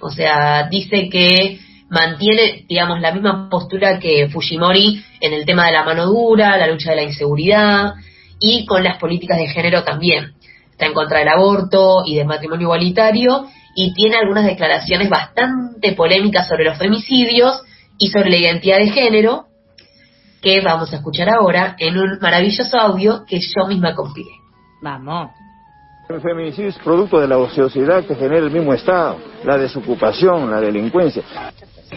O 0.00 0.10
sea, 0.10 0.68
dice 0.68 1.08
que 1.08 1.58
mantiene, 1.88 2.66
digamos, 2.68 3.00
la 3.00 3.12
misma 3.12 3.48
postura 3.48 3.98
que 3.98 4.28
Fujimori 4.28 5.02
en 5.20 5.32
el 5.32 5.46
tema 5.46 5.66
de 5.66 5.72
la 5.72 5.84
mano 5.84 6.06
dura, 6.06 6.58
la 6.58 6.66
lucha 6.66 6.90
de 6.90 6.96
la 6.96 7.02
inseguridad 7.02 7.94
y 8.38 8.66
con 8.66 8.84
las 8.84 8.98
políticas 8.98 9.38
de 9.38 9.48
género 9.48 9.84
también. 9.84 10.34
Está 10.70 10.86
en 10.86 10.92
contra 10.92 11.20
del 11.20 11.28
aborto 11.28 12.02
y 12.04 12.16
del 12.16 12.26
matrimonio 12.26 12.64
igualitario 12.64 13.46
y 13.74 13.94
tiene 13.94 14.16
algunas 14.16 14.44
declaraciones 14.44 15.08
bastante 15.08 15.92
polémicas 15.92 16.46
sobre 16.46 16.64
los 16.64 16.76
femicidios 16.76 17.62
y 17.98 18.08
sobre 18.08 18.30
la 18.30 18.36
identidad 18.36 18.78
de 18.78 18.90
género 18.90 19.46
que 20.42 20.60
vamos 20.60 20.92
a 20.92 20.96
escuchar 20.96 21.30
ahora 21.30 21.76
en 21.78 21.96
un 21.96 22.18
maravilloso 22.20 22.78
audio 22.78 23.24
que 23.26 23.40
yo 23.40 23.66
misma 23.66 23.94
compilé. 23.94 24.32
Vamos. 24.82 25.30
El 26.08 26.20
feminicidio 26.20 26.68
es 26.68 26.78
producto 26.78 27.18
de 27.18 27.26
la 27.26 27.36
ociosidad 27.36 28.04
que 28.04 28.14
genera 28.14 28.38
el 28.46 28.50
mismo 28.52 28.72
Estado, 28.72 29.16
la 29.44 29.58
desocupación, 29.58 30.48
la 30.48 30.60
delincuencia. 30.60 31.24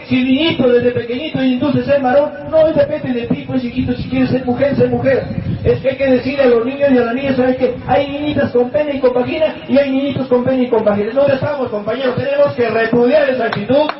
Si 0.08 0.16
el 0.16 0.24
niñito 0.24 0.68
desde 0.68 0.90
pequeñito 0.90 1.40
induce 1.40 1.84
ser 1.84 2.02
varón, 2.02 2.32
no 2.50 2.72
depende 2.72 3.12
de 3.20 3.28
ti, 3.28 3.44
pues 3.46 3.62
chiquito, 3.62 3.92
si 3.94 4.08
quieres 4.08 4.30
ser 4.30 4.44
mujer, 4.44 4.74
ser 4.74 4.90
mujer. 4.90 5.24
Es 5.62 5.80
que 5.80 5.90
hay 5.90 5.96
que 5.96 6.10
decirle 6.10 6.42
a 6.42 6.46
los 6.46 6.66
niños 6.66 6.90
y 6.92 6.98
a 6.98 7.04
las 7.04 7.14
niñas, 7.14 7.36
¿sabes 7.36 7.56
que 7.56 7.76
Hay 7.86 8.08
niñitas 8.10 8.50
con 8.50 8.70
pena 8.70 8.92
y 8.92 8.98
con 8.98 9.14
vagina 9.14 9.54
y 9.68 9.78
hay 9.78 9.90
niñitos 9.90 10.26
con 10.26 10.44
pena 10.44 10.60
y 10.60 10.68
con 10.68 10.84
vagina. 10.84 11.12
No 11.12 11.28
estamos, 11.28 11.70
compañeros, 11.70 12.16
tenemos 12.16 12.52
que 12.54 12.68
repudiar 12.68 13.30
esa 13.30 13.44
actitud. 13.46 13.90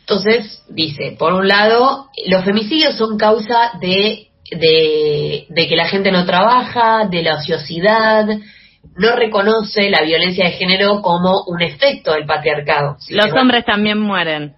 Entonces, 0.00 0.62
dice, 0.68 1.16
por 1.18 1.32
un 1.32 1.48
lado, 1.48 2.06
los 2.28 2.44
femicidios 2.44 2.94
son 2.94 3.18
causa 3.18 3.72
de 3.80 4.25
de, 4.50 5.46
de 5.48 5.68
que 5.68 5.76
la 5.76 5.88
gente 5.88 6.10
no 6.12 6.24
trabaja, 6.24 7.06
de 7.06 7.22
la 7.22 7.34
ociosidad, 7.36 8.26
no 8.96 9.16
reconoce 9.16 9.90
la 9.90 10.02
violencia 10.02 10.46
de 10.46 10.52
género 10.52 11.02
como 11.02 11.44
un 11.46 11.62
efecto 11.62 12.12
del 12.12 12.26
patriarcado. 12.26 12.96
Los 13.10 13.32
hombres 13.32 13.64
también 13.64 13.98
mueren. 13.98 14.54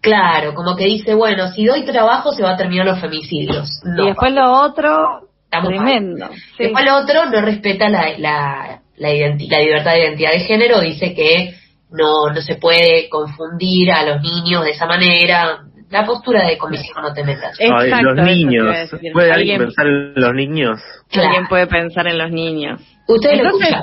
Claro, 0.00 0.54
como 0.54 0.76
que 0.76 0.84
dice, 0.84 1.14
bueno, 1.14 1.50
si 1.52 1.64
doy 1.64 1.84
trabajo 1.84 2.32
se 2.32 2.42
va 2.42 2.52
a 2.52 2.56
terminar 2.56 2.86
los 2.86 3.00
femicidios. 3.00 3.68
No, 3.84 4.04
y 4.04 4.06
después 4.08 4.32
lo 4.32 4.62
otro, 4.62 5.28
tremendo. 5.50 6.28
Sí. 6.56 6.64
Después 6.64 6.84
lo 6.84 6.96
otro 6.96 7.26
no 7.26 7.40
respeta 7.40 7.88
la, 7.88 8.16
la, 8.18 8.80
la, 8.96 9.08
la 9.08 9.60
libertad 9.60 9.92
de 9.92 10.00
identidad 10.00 10.32
de 10.32 10.40
género, 10.40 10.80
dice 10.80 11.14
que 11.14 11.54
no, 11.90 12.30
no 12.32 12.40
se 12.40 12.56
puede 12.56 13.08
confundir 13.08 13.90
a 13.90 14.04
los 14.04 14.22
niños 14.22 14.64
de 14.64 14.70
esa 14.70 14.86
manera. 14.86 15.62
La 15.90 16.04
postura 16.04 16.44
de 16.46 16.58
comisión 16.58 17.02
no 17.02 17.12
te 17.12 17.22
metas. 17.22 17.56
Exacto, 17.60 18.14
los 18.14 18.26
niños. 18.26 18.90
¿Puede 19.12 19.32
alguien 19.32 19.58
pensar 19.60 19.86
en 19.86 20.14
los 20.16 20.34
niños? 20.34 20.80
Claro. 21.10 21.28
Alguien 21.28 21.46
puede 21.48 21.66
pensar 21.68 22.08
en 22.08 22.18
los 22.18 22.30
niños. 22.30 22.80
Ustedes 23.06 23.38
entonces, 23.38 23.70
lo 23.70 23.82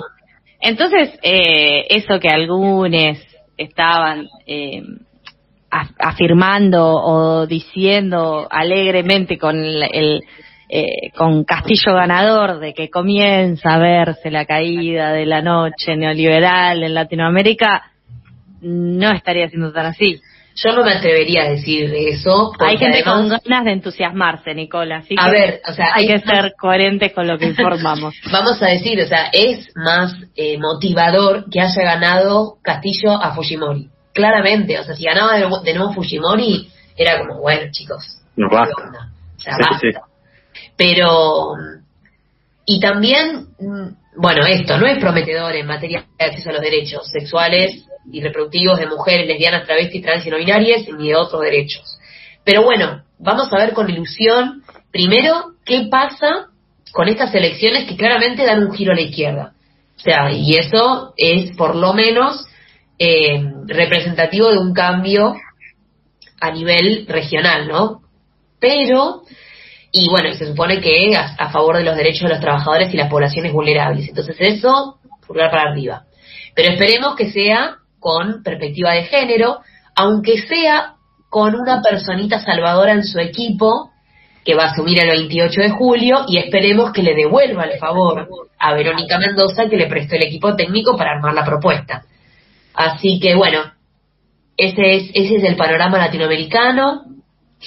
entonces 0.60 1.20
eh, 1.24 1.86
eso 1.90 2.20
que 2.20 2.30
algunos 2.30 3.18
estaban 3.58 4.28
eh, 4.46 4.84
afirmando 5.70 6.84
o 6.86 7.48
diciendo 7.48 8.48
alegremente 8.50 9.38
con 9.38 9.58
el, 9.58 9.84
el 9.84 10.24
eh, 10.70 11.12
con 11.16 11.44
Castillo 11.44 11.94
ganador 11.94 12.60
de 12.60 12.74
que 12.74 12.90
comienza 12.90 13.76
a 13.76 13.78
verse 13.78 14.32
la 14.32 14.46
caída 14.46 15.12
de 15.12 15.26
la 15.26 15.42
noche 15.42 15.96
neoliberal 15.96 16.82
en 16.82 16.96
Latinoamérica, 16.96 17.92
no 18.62 19.12
estaría 19.12 19.50
siendo 19.50 19.72
tan 19.72 19.86
así. 19.88 20.20
Yo 20.56 20.72
no 20.74 20.84
me 20.84 20.94
atrevería 20.94 21.44
a 21.44 21.50
decir 21.50 21.92
eso. 21.96 22.52
Hay 22.60 22.78
gente 22.78 23.02
además, 23.04 23.16
con 23.32 23.40
ganas 23.50 23.66
de 23.66 23.72
entusiasmarse, 23.72 24.54
Nicola. 24.54 24.98
Así 24.98 25.16
a 25.18 25.30
ver, 25.30 25.62
o 25.68 25.74
sea, 25.74 25.88
hay 25.96 26.08
que 26.08 26.14
más- 26.20 26.24
ser 26.24 26.54
coherentes 26.60 27.12
con 27.14 27.28
lo 27.28 27.38
que 27.40 27.46
informamos. 27.48 28.14
Vamos 28.32 28.62
a 28.62 28.68
decir, 28.68 29.02
o 29.02 29.08
sea, 29.08 29.30
es 29.34 29.72
más 29.76 30.14
eh, 30.36 30.58
motivador 30.60 31.46
que 31.50 31.60
haya 31.60 31.82
ganado 31.84 32.58
Castillo 32.62 33.12
a 33.14 33.34
Fujimori. 33.34 33.90
Claramente, 34.14 34.80
o 34.80 34.84
sea, 34.84 34.96
si 34.96 35.04
ganaba 35.06 35.34
de, 35.38 35.48
de 35.64 35.74
nuevo 35.74 35.92
Fujimori, 35.94 36.70
era 36.96 37.20
como, 37.20 37.40
bueno, 37.42 37.72
chicos, 37.72 38.20
Nos 38.36 38.50
¿qué 38.52 38.56
basta. 38.56 38.84
onda? 38.86 39.10
O 39.36 39.40
sea, 39.40 39.54
Sí, 39.56 39.62
basta. 39.72 39.80
sí. 39.82 40.62
Pero, 40.78 41.54
y 42.66 42.80
también, 42.80 43.48
mm, 43.60 43.88
bueno, 44.22 44.46
esto 44.46 44.78
no 44.78 44.86
es 44.86 45.00
prometedor 45.00 45.56
en 45.56 45.66
materia 45.66 46.06
de 46.20 46.26
acceso 46.26 46.50
a 46.50 46.54
los 46.54 46.62
derechos 46.62 47.08
sexuales 47.10 47.86
y 48.12 48.22
reproductivos 48.22 48.80
de 48.80 48.88
mujeres, 48.88 49.28
lesbianas, 49.28 49.66
travestis, 49.66 50.02
trans 50.02 50.26
y 50.26 50.30
no 50.30 50.38
binarias, 50.38 50.88
ni 50.98 51.10
de 51.10 51.16
otros 51.16 51.42
derechos. 51.42 52.00
Pero 52.44 52.64
bueno, 52.64 53.04
vamos 53.20 53.52
a 53.52 53.58
ver 53.58 53.74
con 53.74 53.90
ilusión, 53.90 54.64
primero, 54.92 55.54
qué 55.66 55.88
pasa 55.90 56.50
con 56.92 57.08
estas 57.08 57.34
elecciones 57.34 57.86
que 57.88 57.96
claramente 57.96 58.46
dan 58.46 58.64
un 58.64 58.74
giro 58.74 58.92
a 58.92 58.96
la 58.96 59.02
izquierda. 59.02 59.54
O 59.98 60.00
sea, 60.00 60.32
y 60.32 60.56
eso 60.56 61.14
es 61.18 61.56
por 61.56 61.76
lo 61.76 61.94
menos 61.94 62.46
eh, 63.00 63.42
representativo 63.66 64.52
de 64.52 64.60
un 64.60 64.74
cambio 64.74 65.36
a 66.42 66.52
nivel 66.52 67.06
regional, 67.08 67.68
¿no? 67.68 68.02
Pero, 68.60 69.24
y 69.92 70.10
bueno, 70.10 70.34
se 70.34 70.48
supone 70.48 70.82
que 70.82 71.16
a, 71.16 71.36
a 71.38 71.52
favor 71.52 71.78
de 71.78 71.84
los 71.84 71.96
derechos 71.96 72.24
de 72.24 72.30
los 72.30 72.42
trabajadores 72.42 72.94
y 72.94 72.98
las 72.98 73.10
poblaciones 73.10 73.54
vulnerables. 73.54 74.10
Entonces 74.10 74.36
eso, 74.40 75.00
pulgar 75.26 75.52
para 75.52 75.72
arriba. 75.72 76.04
Pero 76.54 76.74
esperemos 76.74 77.16
que 77.16 77.32
sea 77.32 77.78
con 78.04 78.44
perspectiva 78.44 78.92
de 78.92 79.06
género, 79.06 79.62
aunque 79.96 80.38
sea 80.42 80.96
con 81.30 81.56
una 81.56 81.82
personita 81.82 82.40
salvadora 82.40 82.92
en 82.92 83.06
su 83.06 83.18
equipo 83.20 83.92
que 84.44 84.56
va 84.56 84.66
a 84.66 84.72
asumir 84.72 85.00
el 85.00 85.08
28 85.08 85.62
de 85.62 85.70
julio 85.70 86.26
y 86.28 86.38
esperemos 86.38 86.92
que 86.92 87.02
le 87.02 87.16
devuelva 87.16 87.64
el 87.64 87.80
favor 87.80 88.28
a 88.60 88.74
Verónica 88.74 89.18
Mendoza 89.18 89.70
que 89.70 89.78
le 89.78 89.88
prestó 89.88 90.16
el 90.16 90.24
equipo 90.24 90.56
técnico 90.56 90.98
para 90.98 91.12
armar 91.12 91.34
la 91.34 91.46
propuesta. 91.46 92.04
Así 92.74 93.20
que 93.22 93.36
bueno, 93.36 93.72
ese 94.58 94.96
es, 94.96 95.12
ese 95.14 95.38
es 95.38 95.44
el 95.46 95.56
panorama 95.56 95.98
latinoamericano. 95.98 97.04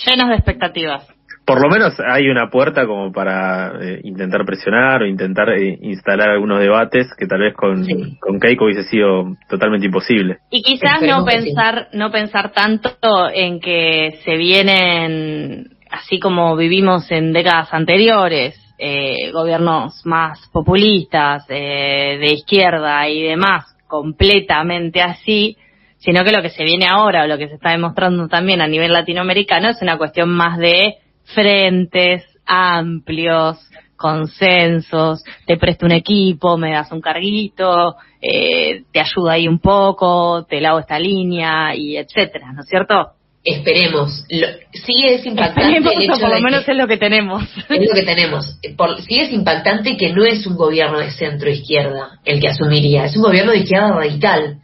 Llenos 0.05 0.29
de 0.29 0.35
expectativas. 0.35 1.16
Por 1.47 1.63
lo 1.63 1.69
menos 1.69 1.95
hay 2.01 2.29
una 2.29 2.51
puerta 2.51 2.87
como 2.87 3.13
para 3.13 3.73
eh, 3.81 4.01
intentar 4.03 4.45
presionar 4.45 5.03
o 5.03 5.07
intentar 5.07 5.49
eh, 5.51 5.79
instalar 5.81 6.31
algunos 6.31 6.59
debates 6.59 7.07
que 7.17 7.27
tal 7.27 7.41
vez 7.41 7.55
con, 7.55 7.85
Sí. 7.85 8.17
con 8.19 8.41
Keiko 8.41 8.65
hubiese 8.65 8.83
sido 8.83 9.37
totalmente 9.49 9.87
imposible. 9.87 10.39
Y 10.51 10.63
quizás 10.63 10.95
Esperemos 10.95 11.25
no 11.25 11.31
sí. 11.31 11.39
pensar, 11.39 11.89
no 11.93 12.11
pensar 12.11 12.51
tanto 12.53 12.91
en 13.33 13.61
que 13.61 14.19
se 14.25 14.37
vienen, 14.37 15.69
así 15.89 16.19
como 16.19 16.57
vivimos 16.57 17.09
en 17.13 17.33
décadas 17.33 17.73
anteriores, 17.73 18.61
eh, 18.79 19.31
gobiernos 19.33 20.05
más 20.05 20.51
populistas, 20.53 21.45
eh, 21.49 22.19
de 22.21 22.33
izquierda 22.33 23.09
y 23.09 23.23
demás, 23.23 23.65
completamente 23.87 25.01
así, 25.01 25.57
sino 25.99 26.25
que 26.25 26.33
lo 26.33 26.43
que 26.43 26.51
se 26.51 26.65
viene 26.65 26.87
ahora, 26.89 27.23
o 27.23 27.27
lo 27.29 27.39
que 27.39 27.49
se 27.49 27.55
está 27.55 27.71
demostrando 27.71 28.29
también 28.29 28.61
a 28.61 28.67
nivel 28.67 28.93
latinoamericano, 28.93 29.69
es 29.71 29.81
una 29.81 29.97
cuestión 29.97 30.29
más 30.29 30.59
de 30.59 30.97
frentes 31.27 32.25
amplios, 32.47 33.59
consensos, 33.97 35.23
te 35.47 35.57
presto 35.57 35.87
un 35.87 35.93
equipo, 35.93 36.57
me 36.57 36.73
das 36.73 36.91
un 36.93 37.01
carguito, 37.01 37.97
eh, 38.21 38.85
te 38.93 39.01
ayudo 39.01 39.31
ahí 39.31 39.49
un 39.49 39.59
poco, 39.59 40.45
te 40.49 40.61
lavo 40.61 40.79
esta 40.81 40.99
línea 40.99 41.75
y 41.75 41.97
etcétera, 41.97 42.53
¿no 42.53 42.62
es 42.62 42.69
cierto? 42.69 43.12
Esperemos. 43.45 44.25
Lo- 44.29 44.49
sí 44.73 45.05
es 45.07 45.25
impactante 45.25 45.79
Esperemos, 45.79 45.93
el 45.93 45.99
o 45.99 46.03
hecho 46.15 46.21
por 46.21 46.29
lo 46.31 46.35
de 46.37 46.41
menos 46.43 46.65
que- 46.65 46.73
es 46.73 46.77
lo 46.79 46.89
que 46.89 46.97
tenemos. 46.97 47.43
es 47.69 47.89
lo 47.89 47.95
que 47.95 48.03
tenemos. 48.03 48.59
Por- 48.77 49.01
sí 49.03 49.21
es 49.21 49.33
impactante 49.33 49.97
que 49.97 50.12
no 50.12 50.25
es 50.25 50.47
un 50.47 50.57
gobierno 50.57 50.99
de 50.99 51.12
centro 51.12 51.49
izquierda 51.49 52.19
el 52.25 52.41
que 52.41 52.49
asumiría, 52.49 53.05
es 53.05 53.17
un 53.17 53.23
gobierno 53.23 53.53
de 53.53 53.59
izquierda 53.59 53.93
radical. 53.93 54.59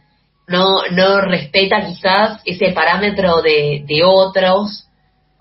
No, 0.49 0.69
no 0.91 1.21
respeta 1.21 1.85
quizás 1.85 2.41
ese 2.45 2.73
parámetro 2.73 3.41
de, 3.41 3.85
de 3.87 4.03
otros 4.03 4.85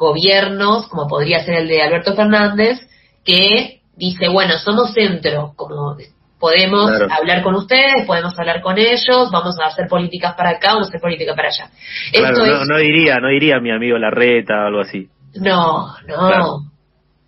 gobiernos, 0.02 0.86
como 0.88 1.06
podría 1.06 1.44
ser 1.44 1.54
el 1.54 1.68
de 1.68 1.82
Alberto 1.82 2.14
Fernández, 2.14 2.78
que 3.24 3.80
dice, 3.96 4.28
bueno, 4.28 4.58
somos 4.58 4.92
centro, 4.92 5.52
como 5.56 5.96
podemos 6.38 6.90
Claro. 6.90 7.06
hablar 7.16 7.42
con 7.42 7.54
ustedes, 7.54 8.04
podemos 8.04 8.36
hablar 8.38 8.60
con 8.62 8.76
ellos, 8.76 9.30
vamos 9.30 9.54
a 9.62 9.66
hacer 9.68 9.86
políticas 9.88 10.34
para 10.34 10.50
acá, 10.50 10.72
vamos 10.74 10.88
a 10.88 10.90
hacer 10.90 11.00
políticas 11.00 11.36
para 11.36 11.48
allá. 11.48 11.70
Claro, 12.12 12.34
Esto 12.34 12.46
no, 12.46 12.62
es 12.62 12.68
no 12.68 12.76
diría, 12.78 13.18
no 13.20 13.28
diría 13.28 13.60
mi 13.60 13.70
amigo 13.70 13.96
Larreta 13.96 14.54
o 14.64 14.66
algo 14.66 14.80
así. 14.80 15.08
no, 15.36 15.94
no. 16.08 16.28
Claro. 16.28 16.56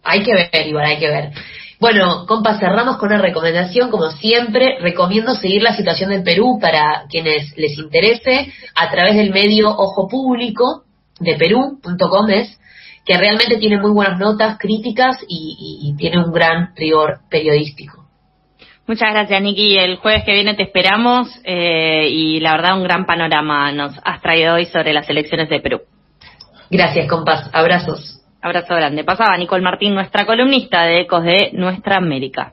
Hay 0.02 0.22
que 0.22 0.34
ver, 0.34 0.66
igual, 0.66 0.84
hay 0.84 0.98
que 0.98 1.08
ver. 1.08 1.30
Bueno, 1.80 2.26
compa, 2.26 2.58
cerramos 2.58 2.96
con 2.98 3.08
una 3.10 3.20
recomendación, 3.22 3.90
como 3.90 4.10
siempre. 4.10 4.78
Recomiendo 4.80 5.34
seguir 5.34 5.62
la 5.62 5.74
situación 5.76 6.10
del 6.10 6.22
Perú 6.22 6.58
para 6.60 7.04
quienes 7.08 7.56
les 7.56 7.78
interese 7.78 8.52
a 8.74 8.90
través 8.90 9.16
del 9.16 9.30
medio 9.30 9.68
Ojo 9.70 10.06
Público 10.08 10.82
de 11.20 11.36
Perú.com 11.36 12.30
es 12.30 12.58
que 13.04 13.16
realmente 13.16 13.56
tiene 13.58 13.78
muy 13.78 13.90
buenas 13.92 14.18
notas, 14.18 14.56
críticas 14.58 15.18
y, 15.28 15.56
y- 15.82 15.90
y 15.90 15.96
tiene 15.96 16.18
un 16.24 16.32
gran 16.32 16.74
rigor 16.76 17.18
periodístico. 17.28 18.04
Muchas 18.86 19.12
gracias, 19.12 19.40
Niki. 19.40 19.78
El 19.78 19.96
jueves 19.96 20.24
que 20.24 20.32
viene 20.34 20.54
te 20.54 20.62
esperamos 20.62 21.28
eh, 21.44 22.06
y 22.10 22.40
la 22.40 22.52
verdad 22.52 22.76
un 22.76 22.84
gran 22.84 23.06
panorama 23.06 23.72
nos 23.72 23.92
has 24.04 24.20
traído 24.20 24.54
hoy 24.54 24.66
sobre 24.66 24.92
las 24.92 25.08
elecciones 25.08 25.48
de 25.48 25.60
Perú. 25.60 25.80
Gracias, 26.70 27.06
compas. 27.08 27.48
Abrazos. 27.52 28.20
Abrazo 28.42 28.74
grande. 28.74 29.04
Pasaba 29.04 29.36
Nicole 29.38 29.62
Martín, 29.62 29.94
nuestra 29.94 30.26
columnista 30.26 30.82
de 30.84 31.00
Ecos 31.00 31.24
de 31.24 31.50
Nuestra 31.54 31.96
América. 31.96 32.52